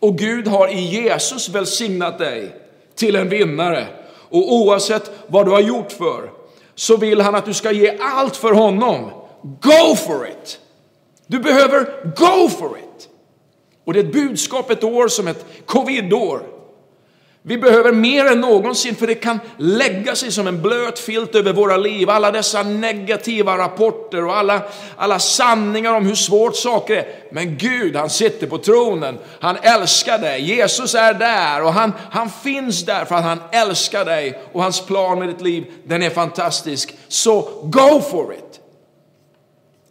Och 0.01 0.19
Gud 0.19 0.49
har 0.49 0.69
i 0.69 0.81
Jesus 0.81 1.49
välsignat 1.49 2.19
dig 2.19 2.57
till 2.97 3.17
en 3.17 3.29
vinnare. 3.29 3.87
Och 4.33 4.53
oavsett 4.53 5.11
vad 5.27 5.47
du 5.47 5.51
har 5.51 5.61
gjort 5.61 5.93
för 5.93 6.31
så 6.75 6.97
vill 6.97 7.21
han 7.21 7.35
att 7.35 7.45
du 7.45 7.55
ska 7.55 7.73
ge 7.73 7.99
allt 8.01 8.37
för 8.37 8.53
honom. 8.53 9.11
Go 9.43 9.97
for 9.97 10.27
it! 10.27 10.59
Du 11.27 11.39
behöver 11.39 11.85
go 12.17 12.49
for 12.49 12.79
it! 12.79 13.09
Och 13.85 13.93
det 13.93 14.01
är 14.01 14.05
ett 14.05 14.13
budskap 14.13 14.71
ett 14.71 14.85
år 14.85 15.09
som 15.09 15.29
ett 15.29 15.47
covidår. 15.67 16.43
Vi 17.45 17.59
behöver 17.59 17.93
mer 17.93 18.25
än 18.25 18.41
någonsin, 18.41 18.95
för 18.95 19.07
det 19.07 19.15
kan 19.15 19.41
lägga 19.57 20.17
sig 20.17 20.33
som 20.33 20.47
en 20.47 20.63
blöt 20.63 20.99
filt 20.99 21.35
över 21.35 21.53
våra 21.53 21.77
liv. 21.77 22.11
Alla 22.11 22.31
dessa 22.31 22.63
negativa 22.63 23.59
rapporter 23.59 24.25
och 24.25 24.37
alla, 24.37 24.63
alla 24.97 25.19
sanningar 25.19 25.93
om 25.93 26.07
hur 26.07 26.15
svårt 26.15 26.57
saker 26.57 26.97
är. 26.97 27.07
Men 27.33 27.57
Gud, 27.57 27.97
han 27.97 28.11
sitter 28.11 28.47
på 28.47 28.59
tronen. 28.59 29.19
Han 29.41 29.57
älskar 29.63 30.19
dig. 30.19 30.41
Jesus 30.41 30.95
är 30.95 31.15
där 31.15 31.63
och 31.63 31.73
han, 31.73 31.93
han 32.11 32.31
finns 32.31 32.85
där 32.85 33.05
för 33.05 33.15
att 33.15 33.25
han 33.25 33.41
älskar 33.53 34.05
dig. 34.05 34.43
Och 34.53 34.63
hans 34.63 34.87
plan 34.87 35.19
med 35.19 35.29
ditt 35.29 35.41
liv, 35.41 35.65
den 35.85 36.03
är 36.03 36.11
fantastisk. 36.11 36.97
Så 37.09 37.41
go 37.65 38.01
for 38.01 38.35
it! 38.35 38.61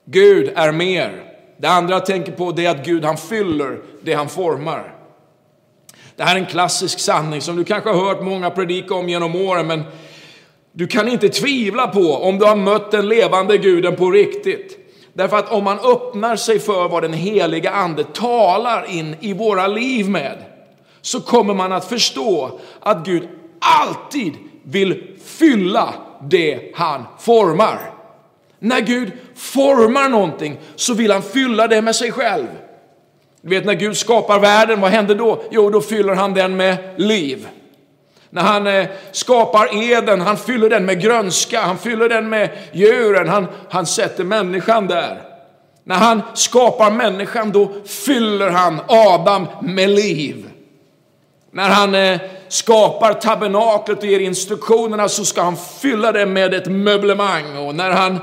Gud 0.06 0.52
är 0.56 0.72
mer. 0.72 1.24
Det 1.58 1.68
andra 1.68 1.94
jag 1.94 2.06
tänker 2.06 2.32
på 2.32 2.52
det 2.52 2.66
är 2.66 2.70
att 2.70 2.86
Gud, 2.86 3.06
han 3.06 3.18
fyller 3.18 3.80
det 4.02 4.14
han 4.14 4.30
formar. 4.30 5.01
Det 6.22 6.26
här 6.26 6.36
är 6.36 6.40
en 6.40 6.46
klassisk 6.46 7.00
sanning 7.00 7.42
som 7.42 7.56
du 7.56 7.64
kanske 7.64 7.90
har 7.90 8.06
hört 8.06 8.24
många 8.24 8.50
predika 8.50 8.96
om 8.96 9.10
genom 9.10 9.36
åren, 9.36 9.68
men 9.68 9.84
du 10.72 10.88
kan 10.88 11.08
inte 11.08 11.30
tvivla 11.30 11.88
på 11.88 12.16
om 12.16 12.40
du 12.40 12.46
har 12.46 12.56
mött 12.56 12.92
den 12.92 13.08
levande 13.08 13.58
guden 13.58 13.96
på 13.96 14.12
riktigt. 14.12 14.78
Därför 15.14 15.38
att 15.38 15.52
om 15.52 15.64
man 15.64 15.80
öppnar 15.80 16.36
sig 16.36 16.60
för 16.60 16.88
vad 16.88 17.04
den 17.04 17.14
heliga 17.14 17.72
ande 17.72 18.04
talar 18.04 18.86
in 18.90 19.16
i 19.20 19.34
våra 19.34 19.68
liv 19.68 20.10
med, 20.10 20.38
så 21.02 21.22
kommer 21.22 21.54
man 21.54 21.72
att 21.72 21.86
förstå 21.86 22.60
att 22.80 23.06
Gud 23.06 23.30
alltid 23.60 24.34
vill 24.64 25.04
fylla 25.26 25.94
det 26.30 26.72
han 26.76 27.04
formar. 27.20 27.94
När 28.60 28.82
Gud 28.82 29.12
formar 29.36 30.10
någonting 30.10 30.60
så 30.76 30.94
vill 30.94 31.12
han 31.12 31.22
fylla 31.22 31.68
det 31.68 31.82
med 31.82 31.96
sig 31.96 32.12
själv. 32.12 32.48
Du 33.42 33.50
vet 33.50 33.66
när 33.66 33.74
Gud 33.74 33.98
skapar 33.98 34.40
världen, 34.40 34.82
vad 34.82 34.92
händer 34.92 35.16
då? 35.16 35.44
Jo, 35.52 35.70
då 35.70 35.82
fyller 35.82 36.16
han 36.16 36.34
den 36.34 36.58
med 36.58 36.78
liv. 36.96 37.48
När 38.30 38.42
han 38.42 38.68
eh, 38.68 38.88
skapar 39.12 39.92
eden, 39.92 40.22
han 40.22 40.38
fyller 40.38 40.70
den 40.70 40.86
med 40.86 41.02
grönska, 41.02 41.62
han 41.62 41.78
fyller 41.78 42.10
den 42.10 42.30
med 42.30 42.50
djuren, 42.72 43.30
han, 43.30 43.48
han 43.70 43.86
sätter 43.86 44.24
människan 44.24 44.88
där. 44.88 45.22
När 45.84 45.96
han 45.96 46.22
skapar 46.34 46.92
människan, 46.92 47.52
då 47.52 47.72
fyller 47.86 48.50
han 48.50 48.80
Adam 48.88 49.48
med 49.62 49.90
liv. 49.90 50.50
När 51.52 51.70
han 51.70 51.96
eh, 51.96 52.20
skapar 52.48 53.14
tabernaklet 53.14 53.98
och 53.98 54.06
ger 54.06 54.20
instruktionerna 54.20 55.10
så 55.10 55.26
ska 55.26 55.42
han 55.42 55.58
fylla 55.82 56.12
det 56.12 56.26
med 56.26 56.54
ett 56.54 56.68
möblemang. 56.68 57.58
Och 57.58 57.76
när 57.76 57.90
han, 57.90 58.20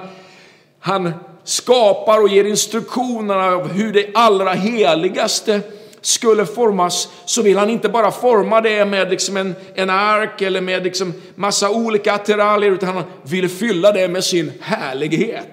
han 0.81 1.13
skapar 1.49 2.23
och 2.23 2.29
ger 2.29 2.45
instruktionerna 2.45 3.47
av 3.47 3.69
hur 3.69 3.93
det 3.93 4.07
allra 4.15 4.53
heligaste 4.53 5.61
skulle 6.01 6.47
formas 6.47 7.09
så 7.25 7.43
vill 7.43 7.59
han 7.59 7.71
inte 7.71 7.89
bara 7.89 8.11
forma 8.11 8.61
det 8.61 8.85
med 8.85 9.11
liksom 9.11 9.37
en, 9.37 9.55
en 9.75 9.91
ark 9.91 10.43
eller 10.43 10.61
med 10.61 10.85
liksom 10.85 11.15
massa 11.35 11.71
olika 11.71 12.13
attiraljer 12.13 12.71
utan 12.71 12.89
han 12.89 13.05
vill 13.23 13.49
fylla 13.49 13.93
det 13.93 14.09
med 14.09 14.25
sin 14.25 14.53
härlighet. 14.61 15.49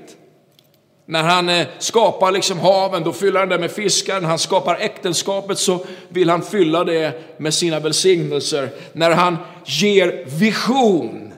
När 1.06 1.24
han 1.24 1.50
eh, 1.50 1.68
skapar 1.80 2.32
liksom 2.32 2.60
haven 2.60 3.04
då 3.04 3.14
fyller 3.14 3.40
han 3.40 3.50
det 3.50 3.60
med 3.60 3.72
fiskar. 3.72 4.22
När 4.22 4.28
han 4.28 4.40
skapar 4.40 4.78
äktenskapet 4.80 5.58
så 5.58 5.86
vill 6.10 6.30
han 6.30 6.42
fylla 6.42 6.84
det 6.84 7.22
med 7.38 7.54
sina 7.54 7.80
välsignelser. 7.80 8.70
När 8.94 9.12
han 9.12 9.38
ger 9.66 10.26
vision 10.40 11.34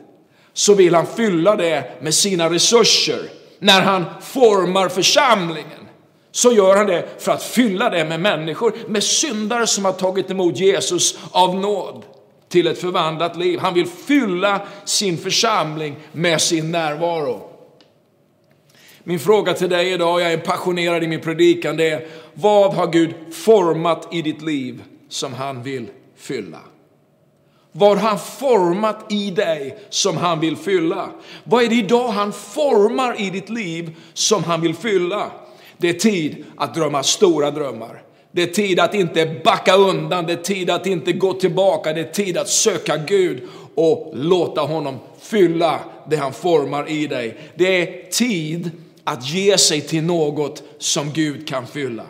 så 0.53 0.73
vill 0.73 0.95
han 0.95 1.05
fylla 1.05 1.55
det 1.55 1.83
med 2.01 2.13
sina 2.13 2.49
resurser 2.49 3.19
när 3.59 3.81
han 3.81 4.05
formar 4.21 4.89
församlingen 4.89 5.87
så 6.31 6.51
gör 6.51 6.75
han 6.75 6.87
det 6.87 7.05
för 7.23 7.31
att 7.31 7.43
fylla 7.43 7.89
det 7.89 8.05
med 8.05 8.19
människor, 8.19 8.73
med 8.87 9.03
syndare 9.03 9.67
som 9.67 9.85
har 9.85 9.91
tagit 9.91 10.31
emot 10.31 10.57
Jesus 10.57 11.19
av 11.31 11.55
nåd 11.55 12.03
till 12.49 12.67
ett 12.67 12.81
förvandlat 12.81 13.37
liv. 13.37 13.59
Han 13.59 13.73
vill 13.73 13.87
fylla 13.87 14.61
sin 14.85 15.17
församling 15.17 15.95
med 16.11 16.41
sin 16.41 16.71
närvaro. 16.71 17.49
Min 19.03 19.19
fråga 19.19 19.53
till 19.53 19.69
dig 19.69 19.91
idag, 19.91 20.21
jag 20.21 20.33
är 20.33 20.37
passionerad 20.37 21.03
i 21.03 21.07
min 21.07 21.21
predikan, 21.21 21.77
det 21.77 21.89
är 21.89 22.07
vad 22.33 22.73
har 22.73 22.87
Gud 22.87 23.13
format 23.33 24.07
i 24.11 24.21
ditt 24.21 24.41
liv 24.41 24.83
som 25.09 25.33
han 25.33 25.63
vill 25.63 25.87
fylla? 26.17 26.59
Vad 27.71 27.97
har 27.97 28.09
han 28.09 28.19
format 28.19 29.11
i 29.11 29.31
dig 29.31 29.77
som 29.89 30.17
han 30.17 30.39
vill 30.39 30.57
fylla? 30.57 31.09
Vad 31.43 31.63
är 31.63 31.67
det 31.67 31.75
idag 31.75 32.07
han 32.07 32.33
formar 32.33 33.21
i 33.21 33.29
ditt 33.29 33.49
liv 33.49 33.95
som 34.13 34.43
han 34.43 34.61
vill 34.61 34.75
fylla? 34.75 35.31
Det 35.77 35.89
är 35.89 35.93
tid 35.93 36.45
att 36.55 36.75
drömma 36.75 37.03
stora 37.03 37.51
drömmar. 37.51 38.01
Det 38.31 38.43
är 38.43 38.47
tid 38.47 38.79
att 38.79 38.93
inte 38.93 39.39
backa 39.43 39.75
undan, 39.75 40.25
det 40.25 40.33
är 40.33 40.37
tid 40.37 40.69
att 40.69 40.87
inte 40.87 41.13
gå 41.13 41.33
tillbaka, 41.33 41.93
det 41.93 41.99
är 41.99 42.11
tid 42.11 42.37
att 42.37 42.49
söka 42.49 42.97
Gud 42.97 43.41
och 43.75 44.11
låta 44.15 44.61
honom 44.61 44.99
fylla 45.19 45.79
det 46.09 46.15
han 46.15 46.33
formar 46.33 46.89
i 46.89 47.07
dig. 47.07 47.37
Det 47.55 47.81
är 47.81 48.11
tid 48.11 48.71
att 49.03 49.29
ge 49.29 49.57
sig 49.57 49.81
till 49.81 50.03
något 50.03 50.63
som 50.77 51.11
Gud 51.13 51.47
kan 51.47 51.67
fylla. 51.67 52.03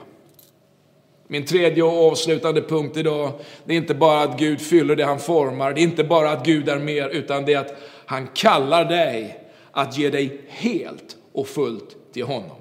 Min 1.28 1.46
tredje 1.46 1.84
och 1.84 2.12
avslutande 2.12 2.62
punkt 2.62 2.98
idag, 2.98 3.32
det 3.66 3.74
är 3.74 3.78
inte 3.78 3.94
bara 3.94 4.22
att 4.22 4.40
Gud 4.40 4.62
fyller 4.62 4.96
det 4.96 5.06
han 5.06 5.20
formar, 5.20 5.74
det 5.74 5.82
är 5.82 5.84
inte 5.84 6.04
bara 6.04 6.32
att 6.32 6.46
Gud 6.46 6.70
är 6.70 6.80
mer, 6.80 7.10
utan 7.10 7.46
det 7.46 7.54
är 7.54 7.60
att 7.60 7.76
han 8.06 8.28
kallar 8.28 8.86
dig 8.86 9.40
att 9.72 9.98
ge 9.98 10.10
dig 10.10 10.42
helt 10.48 11.16
och 11.34 11.48
fullt 11.48 12.14
till 12.14 12.24
honom. 12.24 12.58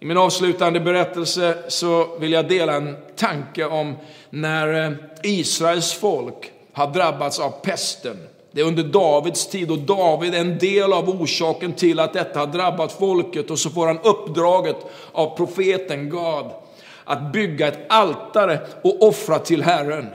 I 0.00 0.06
min 0.06 0.16
avslutande 0.16 0.80
berättelse 0.80 1.58
så 1.68 2.16
vill 2.18 2.32
jag 2.32 2.48
dela 2.48 2.74
en 2.74 2.96
tanke 3.16 3.64
om 3.64 3.94
när 4.30 4.86
eh, 4.86 4.92
Israels 5.22 5.92
folk 5.92 6.52
har 6.72 6.92
drabbats 6.92 7.38
av 7.38 7.50
pesten. 7.50 8.16
Det 8.52 8.60
är 8.60 8.64
under 8.64 8.82
Davids 8.82 9.46
tid 9.46 9.70
och 9.70 9.78
David 9.78 10.34
är 10.34 10.40
en 10.40 10.58
del 10.58 10.92
av 10.92 11.22
orsaken 11.22 11.72
till 11.72 12.00
att 12.00 12.12
detta 12.12 12.40
har 12.40 12.46
drabbat 12.46 12.92
folket 12.92 13.50
och 13.50 13.58
så 13.58 13.70
får 13.70 13.86
han 13.86 13.98
uppdraget 13.98 14.76
av 15.12 15.36
profeten 15.36 16.10
Gad 16.10 16.50
att 17.06 17.32
bygga 17.32 17.68
ett 17.68 17.78
altare 17.88 18.60
och 18.82 19.02
offra 19.02 19.38
till 19.38 19.62
Herren. 19.62 20.06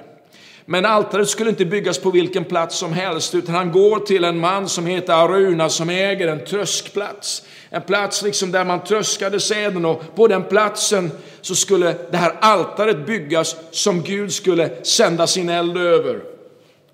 Men 0.65 0.85
altaret 0.85 1.29
skulle 1.29 1.49
inte 1.49 1.65
byggas 1.65 1.97
på 1.97 2.11
vilken 2.11 2.45
plats 2.45 2.77
som 2.77 2.93
helst, 2.93 3.35
utan 3.35 3.55
han 3.55 3.71
går 3.71 3.99
till 3.99 4.23
en 4.23 4.39
man 4.39 4.69
som 4.69 4.85
heter 4.85 5.13
Aruna 5.13 5.69
som 5.69 5.89
äger 5.89 6.27
en 6.27 6.45
tröskplats. 6.45 7.43
En 7.69 7.81
plats 7.81 8.21
liksom 8.23 8.51
där 8.51 8.65
man 8.65 8.83
tröskade 8.83 9.39
säden 9.39 9.85
och 9.85 10.15
på 10.15 10.27
den 10.27 10.43
platsen 10.43 11.11
så 11.41 11.55
skulle 11.55 11.95
det 12.11 12.17
här 12.17 12.33
altaret 12.41 13.05
byggas 13.05 13.55
som 13.71 14.01
Gud 14.01 14.33
skulle 14.33 14.85
sända 14.85 15.27
sin 15.27 15.49
eld 15.49 15.77
över. 15.77 16.30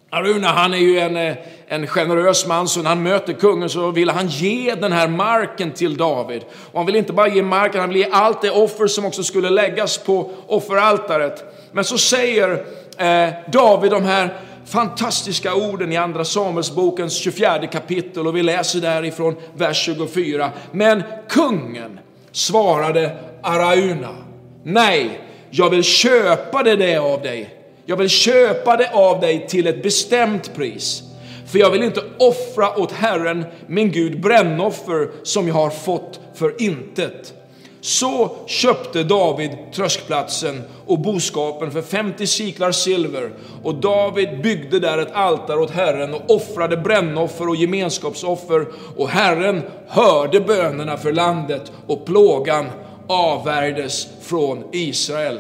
Aruna 0.10 0.48
han 0.48 0.74
är 0.74 0.78
ju 0.78 1.00
en, 1.00 1.18
eh, 1.18 1.36
en 1.68 1.88
generös 1.88 2.48
man, 2.48 2.68
så 2.68 2.82
när 2.82 2.90
han 2.90 3.04
möter 3.04 3.34
kungen 3.34 3.70
så 3.70 3.92
vill 3.92 4.10
han 4.10 4.28
ge 4.28 4.76
den 4.76 4.92
här 4.92 5.08
marken 5.08 5.72
till 5.72 5.98
David. 5.98 6.42
Och 6.72 6.80
han 6.80 6.86
vill 6.86 6.96
inte 6.96 7.14
bara 7.14 7.28
ge 7.28 7.42
marken, 7.42 7.80
han 7.80 7.90
vill 7.90 7.98
ge 7.98 8.08
allt 8.12 8.42
det 8.42 8.52
offer 8.52 8.88
som 8.88 9.06
också 9.06 9.24
skulle 9.24 9.50
läggas 9.50 9.98
på 9.98 10.32
offeraltaret. 10.48 11.44
Men 11.72 11.84
så 11.84 11.98
säger 11.98 12.66
eh, 12.98 13.30
David 13.52 13.92
de 13.92 14.04
här 14.04 14.34
fantastiska 14.66 15.56
orden 15.56 15.92
i 15.92 15.98
Andra 15.98 16.26
Samuelsbokens 16.26 17.18
24 17.18 17.68
kapitel 17.68 18.28
och 18.28 18.36
vi 18.36 18.44
läser 18.44 18.80
därifrån 18.80 19.36
vers 19.54 19.86
24. 19.86 20.52
Men 20.72 21.04
kungen 21.30 22.00
svarade 22.32 23.18
Arauna. 23.42 24.16
Nej, 24.64 25.22
jag 25.50 25.70
vill 25.70 25.84
köpa 25.84 26.64
det, 26.64 26.76
det 26.76 26.98
av 26.98 27.22
dig. 27.22 27.57
Jag 27.90 27.98
vill 27.98 28.10
köpa 28.10 28.78
det 28.78 28.92
av 28.94 29.20
dig 29.20 29.48
till 29.48 29.68
ett 29.68 29.84
bestämt 29.84 30.56
pris. 30.56 31.04
För 31.52 31.60
jag 31.60 31.72
vill 31.72 31.84
inte 31.84 32.04
offra 32.18 32.78
åt 32.78 32.92
Herren, 32.92 33.46
min 33.68 33.92
Gud, 33.92 34.22
brännoffer 34.22 35.10
som 35.24 35.48
jag 35.48 35.56
har 35.56 35.70
fått 35.70 36.20
för 36.34 36.62
intet. 36.62 37.34
Så 37.82 38.36
köpte 38.46 39.04
David 39.04 39.52
tröskplatsen 39.74 40.64
och 40.86 41.00
boskapen 41.00 41.72
för 41.72 41.82
50 41.82 42.28
siklar 42.28 42.72
silver 42.72 43.32
och 43.64 43.76
David 43.76 44.42
byggde 44.42 44.80
där 44.80 44.98
ett 44.98 45.12
altare 45.14 45.60
åt 45.60 45.72
Herren 45.72 46.14
och 46.14 46.36
offrade 46.36 46.78
brännoffer 46.78 47.50
och 47.50 47.56
gemenskapsoffer 47.56 48.68
och 48.96 49.10
Herren 49.10 49.62
hörde 49.88 50.40
bönerna 50.40 50.98
för 50.98 51.12
landet 51.12 51.72
och 51.88 52.06
plågan 52.06 52.66
avvärjdes 53.08 54.08
från 54.22 54.64
Israel. 54.72 55.40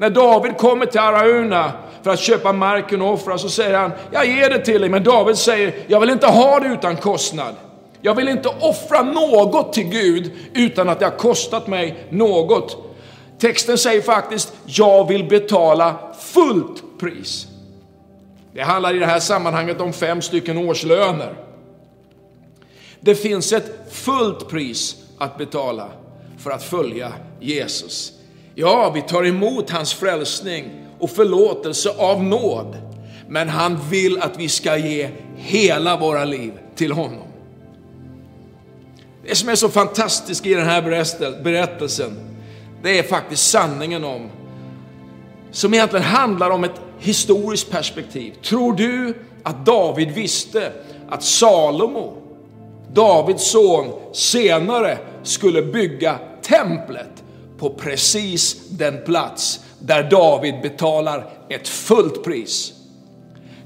När 0.00 0.10
David 0.10 0.56
kommer 0.56 0.86
till 0.86 1.00
Arauna 1.00 1.72
för 2.02 2.10
att 2.10 2.20
köpa 2.20 2.52
marken 2.52 3.02
och 3.02 3.12
offra 3.12 3.38
så 3.38 3.48
säger 3.48 3.78
han, 3.78 3.92
jag 4.12 4.26
ger 4.26 4.50
det 4.50 4.64
till 4.64 4.80
dig, 4.80 4.90
men 4.90 5.04
David 5.04 5.36
säger, 5.36 5.74
jag 5.86 6.00
vill 6.00 6.10
inte 6.10 6.26
ha 6.26 6.60
det 6.60 6.68
utan 6.68 6.96
kostnad. 6.96 7.54
Jag 8.00 8.14
vill 8.14 8.28
inte 8.28 8.48
offra 8.48 9.02
något 9.02 9.72
till 9.72 9.88
Gud 9.88 10.32
utan 10.54 10.88
att 10.88 10.98
det 10.98 11.04
har 11.04 11.16
kostat 11.16 11.66
mig 11.66 12.06
något. 12.10 12.76
Texten 13.38 13.78
säger 13.78 14.02
faktiskt, 14.02 14.52
jag 14.66 15.08
vill 15.08 15.24
betala 15.24 15.94
fullt 16.20 16.82
pris. 17.00 17.46
Det 18.52 18.62
handlar 18.62 18.96
i 18.96 18.98
det 18.98 19.06
här 19.06 19.20
sammanhanget 19.20 19.80
om 19.80 19.92
fem 19.92 20.22
stycken 20.22 20.58
årslöner. 20.58 21.34
Det 23.00 23.14
finns 23.14 23.52
ett 23.52 23.92
fullt 23.92 24.48
pris 24.48 24.96
att 25.18 25.38
betala 25.38 25.88
för 26.38 26.50
att 26.50 26.62
följa 26.62 27.12
Jesus. 27.40 28.19
Ja, 28.60 28.90
vi 28.94 29.02
tar 29.02 29.26
emot 29.26 29.70
hans 29.70 29.94
frälsning 29.94 30.64
och 30.98 31.10
förlåtelse 31.10 31.90
av 31.98 32.22
nåd. 32.22 32.76
Men 33.28 33.48
han 33.48 33.78
vill 33.90 34.22
att 34.22 34.38
vi 34.38 34.48
ska 34.48 34.76
ge 34.76 35.08
hela 35.36 35.96
våra 35.96 36.24
liv 36.24 36.52
till 36.74 36.92
honom. 36.92 37.26
Det 39.26 39.34
som 39.34 39.48
är 39.48 39.54
så 39.54 39.68
fantastiskt 39.68 40.46
i 40.46 40.54
den 40.54 40.66
här 40.66 40.82
berättelsen, 41.42 42.18
det 42.82 42.98
är 42.98 43.02
faktiskt 43.02 43.50
sanningen 43.50 44.04
om, 44.04 44.28
som 45.50 45.74
egentligen 45.74 46.04
handlar 46.04 46.50
om 46.50 46.64
ett 46.64 46.80
historiskt 46.98 47.70
perspektiv. 47.70 48.34
Tror 48.42 48.72
du 48.72 49.14
att 49.42 49.66
David 49.66 50.10
visste 50.10 50.72
att 51.08 51.22
Salomo, 51.22 52.16
Davids 52.92 53.50
son, 53.50 53.86
senare 54.12 54.98
skulle 55.22 55.62
bygga 55.62 56.18
templet 56.42 57.19
på 57.60 57.70
precis 57.70 58.56
den 58.68 59.04
plats 59.04 59.60
där 59.78 60.10
David 60.10 60.54
betalar 60.62 61.30
ett 61.48 61.68
fullt 61.68 62.24
pris? 62.24 62.72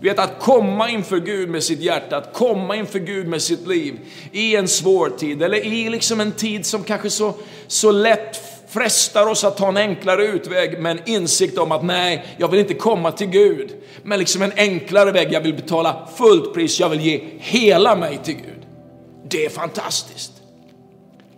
Du 0.01 0.09
vet 0.09 0.19
att 0.19 0.41
komma 0.41 0.91
inför 0.91 1.21
Gud 1.21 1.49
med 1.49 1.65
sitt 1.65 1.81
hjärta, 1.81 2.17
att 2.17 2.35
komma 2.35 2.77
inför 2.77 2.99
Gud 2.99 3.29
med 3.29 3.43
sitt 3.43 3.67
liv 3.67 3.99
i 4.33 4.57
en 4.57 4.69
svår 4.69 5.09
tid 5.09 5.43
eller 5.43 5.67
i 5.67 5.91
liksom 5.91 6.21
en 6.21 6.33
tid 6.33 6.67
som 6.67 6.85
kanske 6.85 7.11
så, 7.11 7.35
så 7.67 7.91
lätt 7.91 8.37
frestar 8.69 9.27
oss 9.27 9.45
att 9.45 9.57
ta 9.57 9.69
en 9.69 9.77
enklare 9.77 10.25
utväg 10.25 10.81
med 10.81 10.93
en 10.93 11.09
insikt 11.09 11.59
om 11.59 11.73
att 11.73 11.85
nej, 11.85 12.27
jag 12.39 12.49
vill 12.49 12.61
inte 12.61 12.75
komma 12.75 13.13
till 13.13 13.27
Gud. 13.27 13.71
Men 14.03 14.19
liksom 14.19 14.43
en 14.43 14.53
enklare 14.57 15.13
väg, 15.13 15.33
jag 15.33 15.41
vill 15.41 15.55
betala 15.55 16.09
fullt 16.17 16.55
pris, 16.55 16.81
jag 16.81 16.89
vill 16.89 17.01
ge 17.01 17.21
hela 17.39 17.97
mig 17.97 18.21
till 18.25 18.35
Gud. 18.35 18.67
Det 19.29 19.47
är 19.47 19.51
fantastiskt. 19.51 20.33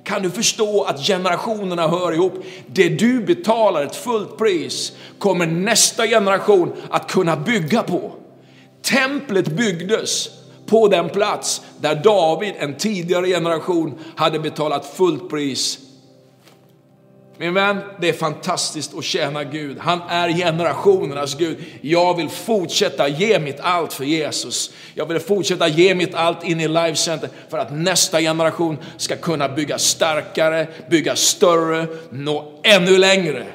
Kan 0.06 0.22
du 0.22 0.30
förstå 0.30 0.82
att 0.82 1.06
generationerna 1.06 1.88
hör 1.88 2.12
ihop? 2.12 2.44
Det 2.66 2.88
du 2.88 3.20
betalar 3.20 3.82
ett 3.82 3.96
fullt 3.96 4.38
pris 4.38 4.92
kommer 5.18 5.46
nästa 5.46 6.06
generation 6.06 6.72
att 6.90 7.10
kunna 7.10 7.36
bygga 7.36 7.82
på. 7.82 8.12
Templet 8.82 9.48
byggdes 9.48 10.28
på 10.66 10.88
den 10.88 11.08
plats 11.08 11.62
där 11.80 11.94
David, 11.94 12.54
en 12.58 12.76
tidigare 12.76 13.26
generation, 13.26 13.98
hade 14.16 14.38
betalat 14.38 14.86
fullt 14.96 15.30
pris. 15.30 15.78
Min 17.38 17.54
vän, 17.54 17.76
det 18.00 18.08
är 18.08 18.12
fantastiskt 18.12 18.94
att 18.98 19.04
tjäna 19.04 19.44
Gud. 19.44 19.78
Han 19.78 20.00
är 20.08 20.28
generationernas 20.28 21.34
Gud. 21.34 21.58
Jag 21.80 22.16
vill 22.16 22.28
fortsätta 22.28 23.08
ge 23.08 23.38
mitt 23.38 23.60
allt 23.60 23.92
för 23.92 24.04
Jesus. 24.04 24.70
Jag 24.94 25.06
vill 25.06 25.20
fortsätta 25.20 25.68
ge 25.68 25.94
mitt 25.94 26.14
allt 26.14 26.44
in 26.44 26.60
i 26.60 26.68
Life 26.68 26.96
Center 26.96 27.28
för 27.48 27.58
att 27.58 27.72
nästa 27.72 28.20
generation 28.20 28.78
ska 28.96 29.16
kunna 29.16 29.48
bygga 29.48 29.78
starkare, 29.78 30.66
bygga 30.90 31.16
större, 31.16 31.86
nå 32.10 32.60
ännu 32.62 32.98
längre. 32.98 33.46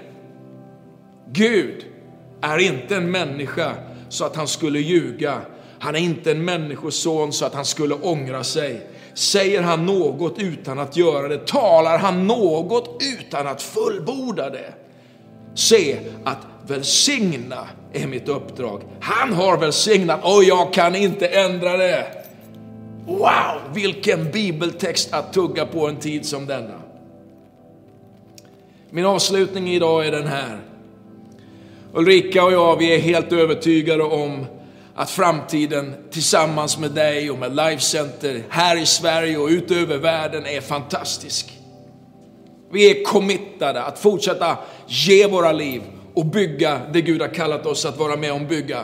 Gud 1.32 1.86
är 2.42 2.58
inte 2.58 2.96
en 2.96 3.12
människa 3.12 3.74
så 4.10 4.26
att 4.26 4.36
han 4.36 4.48
skulle 4.48 4.80
ljuga. 4.80 5.42
Han 5.80 5.96
är 5.96 6.00
inte 6.00 6.32
en 6.32 6.46
människoson 6.46 7.34
så 7.34 7.46
att 7.46 7.54
han 7.54 7.66
skulle 7.66 7.96
ångra 7.96 8.44
sig. 8.44 8.88
Säger 9.14 9.62
han 9.62 9.86
något 9.86 10.40
utan 10.40 10.80
att 10.80 10.98
göra 10.98 11.28
det, 11.28 11.48
talar 11.48 11.98
han 11.98 12.28
något 12.28 13.04
utan 13.20 13.48
att 13.48 13.62
fullborda 13.62 14.50
det. 14.50 14.74
Se 15.56 15.98
att 16.24 16.38
välsigna 16.68 17.68
är 17.94 18.08
mitt 18.08 18.30
uppdrag. 18.30 18.82
Han 19.00 19.34
har 19.34 19.58
välsignat 19.58 20.20
och 20.24 20.44
jag 20.44 20.74
kan 20.74 20.96
inte 20.96 21.28
ändra 21.28 21.78
det. 21.78 22.06
Wow, 23.06 23.74
vilken 23.74 24.32
bibeltext 24.32 25.14
att 25.14 25.34
tugga 25.34 25.66
på 25.66 25.88
en 25.88 25.96
tid 25.96 26.26
som 26.26 26.46
denna. 26.46 26.82
Min 28.90 29.06
avslutning 29.06 29.70
idag 29.70 30.08
är 30.08 30.12
den 30.12 30.28
här. 30.28 30.60
Ulrika 31.94 32.44
och 32.44 32.52
jag, 32.52 32.78
vi 32.78 32.96
är 32.96 33.00
helt 33.00 33.34
övertygade 33.34 34.04
om 34.04 34.46
att 34.96 35.10
framtiden 35.10 35.96
tillsammans 36.12 36.78
med 36.78 36.92
dig 36.92 37.32
och 37.32 37.38
med 37.38 37.56
Life 37.56 37.82
Center 37.82 38.44
här 38.50 38.78
i 38.78 38.86
Sverige 38.86 39.38
och 39.38 39.48
utöver 39.48 39.98
världen 39.98 40.46
är 40.46 40.62
fantastisk. 40.62 41.52
Vi 42.72 42.92
är 42.92 43.04
committade 43.04 43.84
att 43.84 44.00
fortsätta 44.00 44.58
ge 44.88 45.28
våra 45.28 45.52
liv 45.52 45.82
och 46.14 46.26
bygga 46.26 46.82
det 46.94 47.02
Gud 47.02 47.22
har 47.22 47.34
kallat 47.34 47.66
oss 47.66 47.86
att 47.86 47.98
vara 47.98 48.16
med 48.16 48.34
om 48.34 48.48
bygga. 48.48 48.84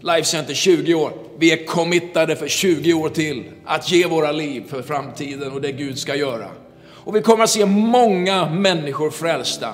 Life 0.00 0.24
Center 0.24 0.54
20 0.54 0.94
år. 0.94 1.12
Vi 1.38 1.52
är 1.52 1.66
committade 1.66 2.36
för 2.36 2.48
20 2.48 2.94
år 2.94 3.08
till 3.08 3.44
att 3.64 3.92
ge 3.92 4.06
våra 4.06 4.32
liv 4.32 4.64
för 4.68 4.82
framtiden 4.82 5.52
och 5.52 5.60
det 5.60 5.72
Gud 5.72 5.98
ska 5.98 6.14
göra. 6.14 6.48
Och 6.88 7.16
vi 7.16 7.22
kommer 7.22 7.44
att 7.44 7.50
se 7.50 7.66
många 7.66 8.50
människor 8.50 9.10
frälsta. 9.10 9.72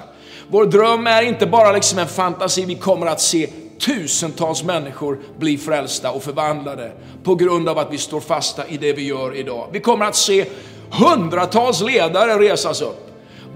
Vår 0.49 0.67
dröm 0.67 1.07
är 1.07 1.23
inte 1.23 1.47
bara 1.47 1.73
liksom 1.73 1.99
en 1.99 2.09
fantasi, 2.09 2.65
vi 2.65 2.75
kommer 2.75 3.07
att 3.07 3.21
se 3.21 3.49
tusentals 3.85 4.63
människor 4.63 5.19
bli 5.39 5.59
frälsta 5.59 6.11
och 6.11 6.23
förvandlade 6.23 6.93
på 7.25 7.35
grund 7.35 7.69
av 7.69 7.79
att 7.79 7.93
vi 7.93 7.99
står 7.99 8.21
fasta 8.21 8.67
i 8.67 8.77
det 8.77 8.93
vi 8.93 9.07
gör 9.07 9.37
idag. 9.37 9.69
Vi 9.73 9.81
kommer 9.81 10.05
att 10.05 10.17
se 10.17 10.47
hundratals 10.91 11.81
ledare 11.81 12.39
resas 12.39 12.83
upp. 12.83 13.09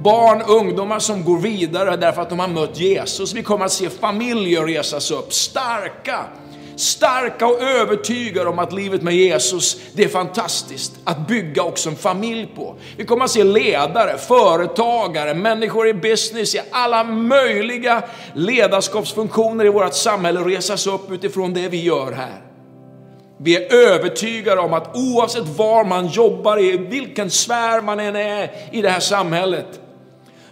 Barn, 0.02 0.42
ungdomar 0.42 0.98
som 0.98 1.24
går 1.24 1.38
vidare 1.38 1.96
därför 1.96 2.22
att 2.22 2.28
de 2.28 2.38
har 2.38 2.48
mött 2.48 2.80
Jesus. 2.80 3.34
Vi 3.34 3.42
kommer 3.42 3.64
att 3.64 3.72
se 3.72 3.90
familjer 3.90 4.64
resas 4.64 5.10
upp, 5.10 5.32
starka 5.32 6.24
starka 6.76 7.46
och 7.46 7.62
övertygade 7.62 8.50
om 8.50 8.58
att 8.58 8.72
livet 8.72 9.02
med 9.02 9.14
Jesus, 9.14 9.76
det 9.92 10.04
är 10.04 10.08
fantastiskt 10.08 10.92
att 11.04 11.28
bygga 11.28 11.62
också 11.62 11.88
en 11.88 11.96
familj 11.96 12.48
på. 12.56 12.76
Vi 12.96 13.04
kommer 13.04 13.24
att 13.24 13.30
se 13.30 13.44
ledare, 13.44 14.18
företagare, 14.18 15.34
människor 15.34 15.88
i 15.88 15.94
business, 15.94 16.54
i 16.54 16.60
alla 16.70 17.04
möjliga 17.04 18.02
ledarskapsfunktioner 18.34 19.64
i 19.64 19.68
vårt 19.68 19.94
samhälle 19.94 20.40
resas 20.40 20.86
upp 20.86 21.10
utifrån 21.10 21.54
det 21.54 21.68
vi 21.68 21.82
gör 21.82 22.12
här. 22.12 22.42
Vi 23.38 23.56
är 23.56 23.74
övertygade 23.74 24.60
om 24.60 24.74
att 24.74 24.96
oavsett 24.96 25.46
var 25.46 25.84
man 25.84 26.06
jobbar, 26.06 26.60
i 26.60 26.76
vilken 26.76 27.30
sfär 27.30 27.80
man 27.82 28.00
än 28.00 28.16
är 28.16 28.50
i 28.72 28.82
det 28.82 28.88
här 28.88 29.00
samhället, 29.00 29.80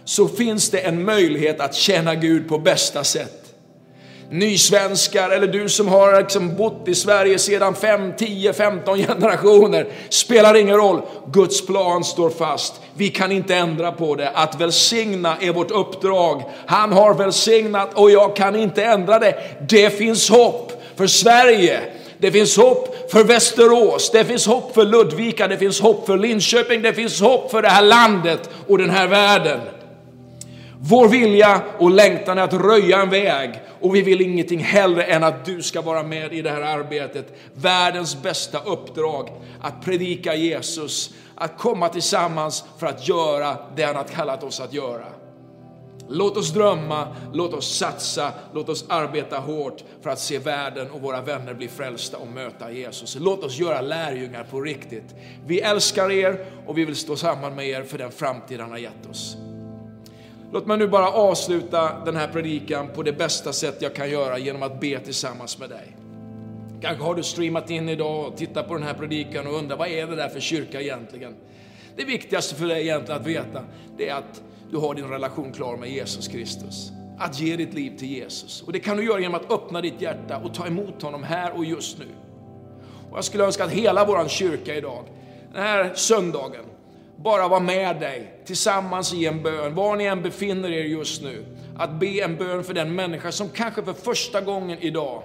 så 0.05 0.27
finns 0.27 0.69
det 0.69 0.79
en 0.79 1.05
möjlighet 1.05 1.59
att 1.59 1.75
tjäna 1.75 2.15
Gud 2.15 2.49
på 2.49 2.57
bästa 2.57 3.03
sätt 3.03 3.44
nysvenskar 4.29 5.29
eller 5.29 5.47
du 5.47 5.69
som 5.69 5.87
har 5.87 6.19
liksom 6.19 6.55
bott 6.55 6.87
i 6.87 6.95
Sverige 6.95 7.39
sedan 7.39 7.75
5, 7.75 8.13
10, 8.17 8.53
15 8.53 8.97
generationer. 8.97 9.87
Spelar 10.09 10.55
ingen 10.55 10.77
roll. 10.77 11.01
Guds 11.31 11.65
plan 11.65 12.03
står 12.03 12.29
fast. 12.29 12.81
Vi 12.93 13.09
kan 13.09 13.31
inte 13.31 13.55
ändra 13.55 13.91
på 13.91 14.15
det. 14.15 14.29
Att 14.29 14.61
välsigna 14.61 15.37
är 15.41 15.53
vårt 15.53 15.71
uppdrag. 15.71 16.43
Han 16.65 16.93
har 16.93 17.13
välsignat 17.13 17.89
och 17.93 18.11
jag 18.11 18.35
kan 18.35 18.55
inte 18.55 18.83
ändra 18.83 19.19
det. 19.19 19.35
Det 19.69 19.89
finns 19.89 20.29
hopp 20.29 20.83
för 20.95 21.07
Sverige. 21.07 21.79
Det 22.17 22.31
finns 22.31 22.57
hopp 22.57 23.11
för 23.11 23.23
Västerås, 23.23 24.11
det 24.11 24.25
finns 24.25 24.45
hopp 24.45 24.73
för 24.73 24.85
Ludvika, 24.85 25.47
det 25.47 25.57
finns 25.57 25.79
hopp 25.79 26.05
för 26.05 26.17
Linköping, 26.17 26.81
det 26.81 26.93
finns 26.93 27.21
hopp 27.21 27.51
för 27.51 27.61
det 27.61 27.69
här 27.69 27.81
landet 27.81 28.49
och 28.67 28.77
den 28.77 28.89
här 28.89 29.07
världen. 29.07 29.59
Vår 30.79 31.07
vilja 31.07 31.61
och 31.79 31.91
längtan 31.91 32.37
är 32.37 32.41
att 32.41 32.53
röja 32.53 33.01
en 33.01 33.09
väg 33.09 33.61
och 33.81 33.95
vi 33.95 34.01
vill 34.01 34.21
ingenting 34.21 34.59
hellre 34.59 35.03
än 35.03 35.23
att 35.23 35.45
du 35.45 35.61
ska 35.61 35.81
vara 35.81 36.03
med 36.03 36.33
i 36.33 36.41
det 36.41 36.49
här 36.49 36.61
arbetet. 36.61 37.37
Världens 37.53 38.21
bästa 38.21 38.59
uppdrag, 38.59 39.29
att 39.61 39.85
predika 39.85 40.35
Jesus, 40.35 41.13
att 41.35 41.57
komma 41.57 41.89
tillsammans 41.89 42.63
för 42.79 42.87
att 42.87 43.07
göra 43.07 43.57
det 43.75 43.83
han 43.83 43.95
har 43.95 44.03
kallat 44.03 44.43
oss 44.43 44.59
att 44.59 44.73
göra. 44.73 45.05
Låt 46.09 46.37
oss 46.37 46.53
drömma, 46.53 47.07
låt 47.33 47.53
oss 47.53 47.77
satsa, 47.77 48.31
låt 48.53 48.69
oss 48.69 48.85
arbeta 48.89 49.37
hårt 49.37 49.83
för 50.01 50.09
att 50.09 50.19
se 50.19 50.39
världen 50.39 50.91
och 50.91 51.01
våra 51.01 51.21
vänner 51.21 51.53
bli 51.53 51.67
frälsta 51.67 52.17
och 52.17 52.27
möta 52.27 52.71
Jesus. 52.71 53.17
Låt 53.19 53.43
oss 53.43 53.57
göra 53.57 53.81
lärjungar 53.81 54.43
på 54.43 54.61
riktigt. 54.61 55.15
Vi 55.45 55.61
älskar 55.61 56.11
er 56.11 56.45
och 56.65 56.77
vi 56.77 56.85
vill 56.85 56.95
stå 56.95 57.15
samman 57.15 57.55
med 57.55 57.67
er 57.67 57.83
för 57.83 57.97
den 57.97 58.11
framtid 58.11 58.59
han 58.59 58.71
har 58.71 58.77
gett 58.77 59.09
oss. 59.09 59.37
Låt 60.51 60.65
mig 60.65 60.77
nu 60.77 60.87
bara 60.87 61.07
avsluta 61.07 62.05
den 62.05 62.15
här 62.15 62.27
predikan 62.27 62.87
på 62.95 63.03
det 63.03 63.13
bästa 63.13 63.53
sätt 63.53 63.81
jag 63.81 63.95
kan 63.95 64.09
göra 64.09 64.37
genom 64.37 64.63
att 64.63 64.79
be 64.79 64.99
tillsammans 64.99 65.59
med 65.59 65.69
dig. 65.69 65.95
Kanske 66.81 67.03
har 67.03 67.15
du 67.15 67.23
streamat 67.23 67.69
in 67.69 67.89
idag 67.89 68.27
och 68.27 68.37
tittat 68.37 68.67
på 68.67 68.73
den 68.73 68.83
här 68.83 68.93
predikan 68.93 69.47
och 69.47 69.53
undrar 69.53 69.77
vad 69.77 69.87
är 69.87 70.07
det 70.07 70.15
där 70.15 70.29
för 70.29 70.39
kyrka 70.39 70.81
egentligen? 70.81 71.35
Det 71.95 72.05
viktigaste 72.05 72.55
för 72.55 72.67
dig 72.67 72.81
egentligen 72.81 73.21
att 73.21 73.27
veta, 73.27 73.63
det 73.97 74.09
är 74.09 74.15
att 74.15 74.41
du 74.71 74.77
har 74.77 74.95
din 74.95 75.09
relation 75.09 75.53
klar 75.53 75.77
med 75.77 75.89
Jesus 75.89 76.27
Kristus. 76.27 76.91
Att 77.19 77.39
ge 77.39 77.55
ditt 77.55 77.73
liv 77.73 77.97
till 77.97 78.07
Jesus. 78.07 78.61
Och 78.61 78.73
det 78.73 78.79
kan 78.79 78.97
du 78.97 79.05
göra 79.05 79.19
genom 79.19 79.35
att 79.35 79.51
öppna 79.51 79.81
ditt 79.81 80.01
hjärta 80.01 80.37
och 80.37 80.53
ta 80.53 80.67
emot 80.67 81.01
honom 81.01 81.23
här 81.23 81.57
och 81.57 81.65
just 81.65 81.99
nu. 81.99 82.05
Och 83.11 83.17
jag 83.17 83.23
skulle 83.23 83.43
önska 83.45 83.63
att 83.63 83.71
hela 83.71 84.05
vår 84.05 84.27
kyrka 84.27 84.75
idag, 84.75 85.03
den 85.53 85.63
här 85.63 85.93
söndagen, 85.93 86.65
bara 87.17 87.47
vara 87.47 87.59
med 87.59 87.99
dig 87.99 88.41
tillsammans 88.45 89.13
i 89.13 89.25
en 89.25 89.43
bön, 89.43 89.75
var 89.75 89.95
ni 89.95 90.05
än 90.05 90.21
befinner 90.21 90.71
er 90.71 90.83
just 90.83 91.23
nu. 91.23 91.45
Att 91.77 91.99
be 91.99 92.07
en 92.23 92.37
bön 92.37 92.63
för 92.63 92.73
den 92.73 92.95
människa 92.95 93.31
som 93.31 93.49
kanske 93.49 93.83
för 93.83 93.93
första 93.93 94.41
gången 94.41 94.79
idag 94.79 95.23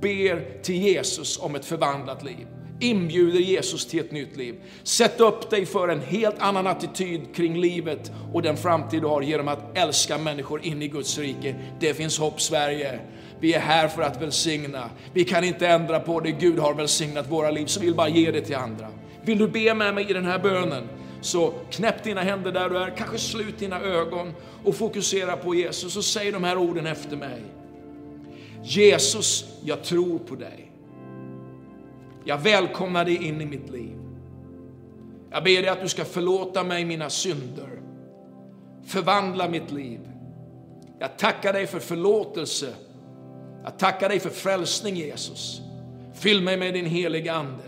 ber 0.00 0.62
till 0.62 0.82
Jesus 0.82 1.38
om 1.38 1.54
ett 1.54 1.64
förvandlat 1.64 2.24
liv 2.24 2.46
inbjuder 2.80 3.40
Jesus 3.40 3.86
till 3.86 4.00
ett 4.00 4.12
nytt 4.12 4.36
liv. 4.36 4.54
Sätt 4.82 5.20
upp 5.20 5.50
dig 5.50 5.66
för 5.66 5.88
en 5.88 6.00
helt 6.00 6.38
annan 6.38 6.66
attityd 6.66 7.34
kring 7.34 7.60
livet 7.60 8.12
och 8.32 8.42
den 8.42 8.56
framtid 8.56 9.02
du 9.02 9.06
har 9.06 9.22
genom 9.22 9.48
att 9.48 9.78
älska 9.78 10.18
människor 10.18 10.66
in 10.66 10.82
i 10.82 10.88
Guds 10.88 11.18
rike. 11.18 11.54
Det 11.80 11.94
finns 11.94 12.18
hopp 12.18 12.40
Sverige. 12.40 12.98
Vi 13.40 13.54
är 13.54 13.60
här 13.60 13.88
för 13.88 14.02
att 14.02 14.22
välsigna. 14.22 14.90
Vi 15.12 15.24
kan 15.24 15.44
inte 15.44 15.68
ändra 15.68 16.00
på 16.00 16.20
det 16.20 16.30
Gud 16.30 16.58
har 16.58 16.74
välsignat 16.74 17.30
våra 17.30 17.50
liv, 17.50 17.66
så 17.66 17.80
vi 17.80 17.86
vill 17.86 17.94
bara 17.94 18.08
ge 18.08 18.30
det 18.30 18.40
till 18.40 18.56
andra. 18.56 18.86
Vill 19.22 19.38
du 19.38 19.48
be 19.48 19.74
med 19.74 19.94
mig 19.94 20.10
i 20.10 20.12
den 20.12 20.24
här 20.24 20.38
bönen, 20.38 20.88
så 21.24 21.52
knäpp 21.70 22.04
dina 22.04 22.20
händer 22.20 22.52
där 22.52 22.70
du 22.70 22.78
är, 22.78 22.96
kanske 22.96 23.18
slut 23.18 23.58
dina 23.58 23.80
ögon 23.80 24.32
och 24.64 24.74
fokusera 24.74 25.36
på 25.36 25.54
Jesus 25.54 25.96
och 25.96 26.04
säg 26.04 26.32
de 26.32 26.44
här 26.44 26.58
orden 26.58 26.86
efter 26.86 27.16
mig. 27.16 27.42
Jesus, 28.62 29.44
jag 29.62 29.82
tror 29.82 30.18
på 30.18 30.34
dig. 30.34 30.72
Jag 32.24 32.38
välkomnar 32.38 33.04
dig 33.04 33.26
in 33.26 33.40
i 33.40 33.46
mitt 33.46 33.70
liv. 33.70 33.98
Jag 35.30 35.44
ber 35.44 35.62
dig 35.62 35.68
att 35.68 35.80
du 35.80 35.88
ska 35.88 36.04
förlåta 36.04 36.64
mig 36.64 36.84
mina 36.84 37.10
synder. 37.10 37.82
Förvandla 38.86 39.48
mitt 39.48 39.70
liv. 39.70 40.00
Jag 40.98 41.18
tackar 41.18 41.52
dig 41.52 41.66
för 41.66 41.80
förlåtelse. 41.80 42.74
Jag 43.64 43.78
tackar 43.78 44.08
dig 44.08 44.20
för 44.20 44.30
frälsning 44.30 44.96
Jesus. 44.96 45.60
Fyll 46.14 46.42
mig 46.42 46.56
med 46.56 46.74
din 46.74 46.86
heliga 46.86 47.34
Ande. 47.34 47.64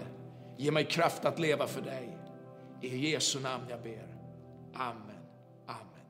Ge 0.56 0.70
mig 0.70 0.84
kraft 0.84 1.24
att 1.24 1.38
leva 1.38 1.66
för 1.66 1.80
dig. 1.80 2.15
I 2.80 3.10
Jesu 3.12 3.40
namn 3.40 3.64
jag 3.68 3.82
ber. 3.82 4.16
Amen. 4.74 5.26
Amen. 5.66 6.06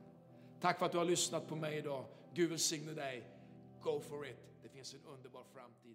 Tack 0.61 0.79
för 0.79 0.85
att 0.85 0.91
du 0.91 0.97
har 0.97 1.05
lyssnat 1.05 1.47
på 1.47 1.55
mig 1.55 1.77
idag. 1.77 2.05
Gud 2.33 2.49
välsigne 2.49 2.91
dig. 2.91 3.23
Go 3.81 3.99
for 3.99 4.27
it. 4.27 4.37
Det 4.63 4.69
finns 4.69 4.93
en 4.93 4.99
underbar 5.05 5.43
framtid. 5.53 5.86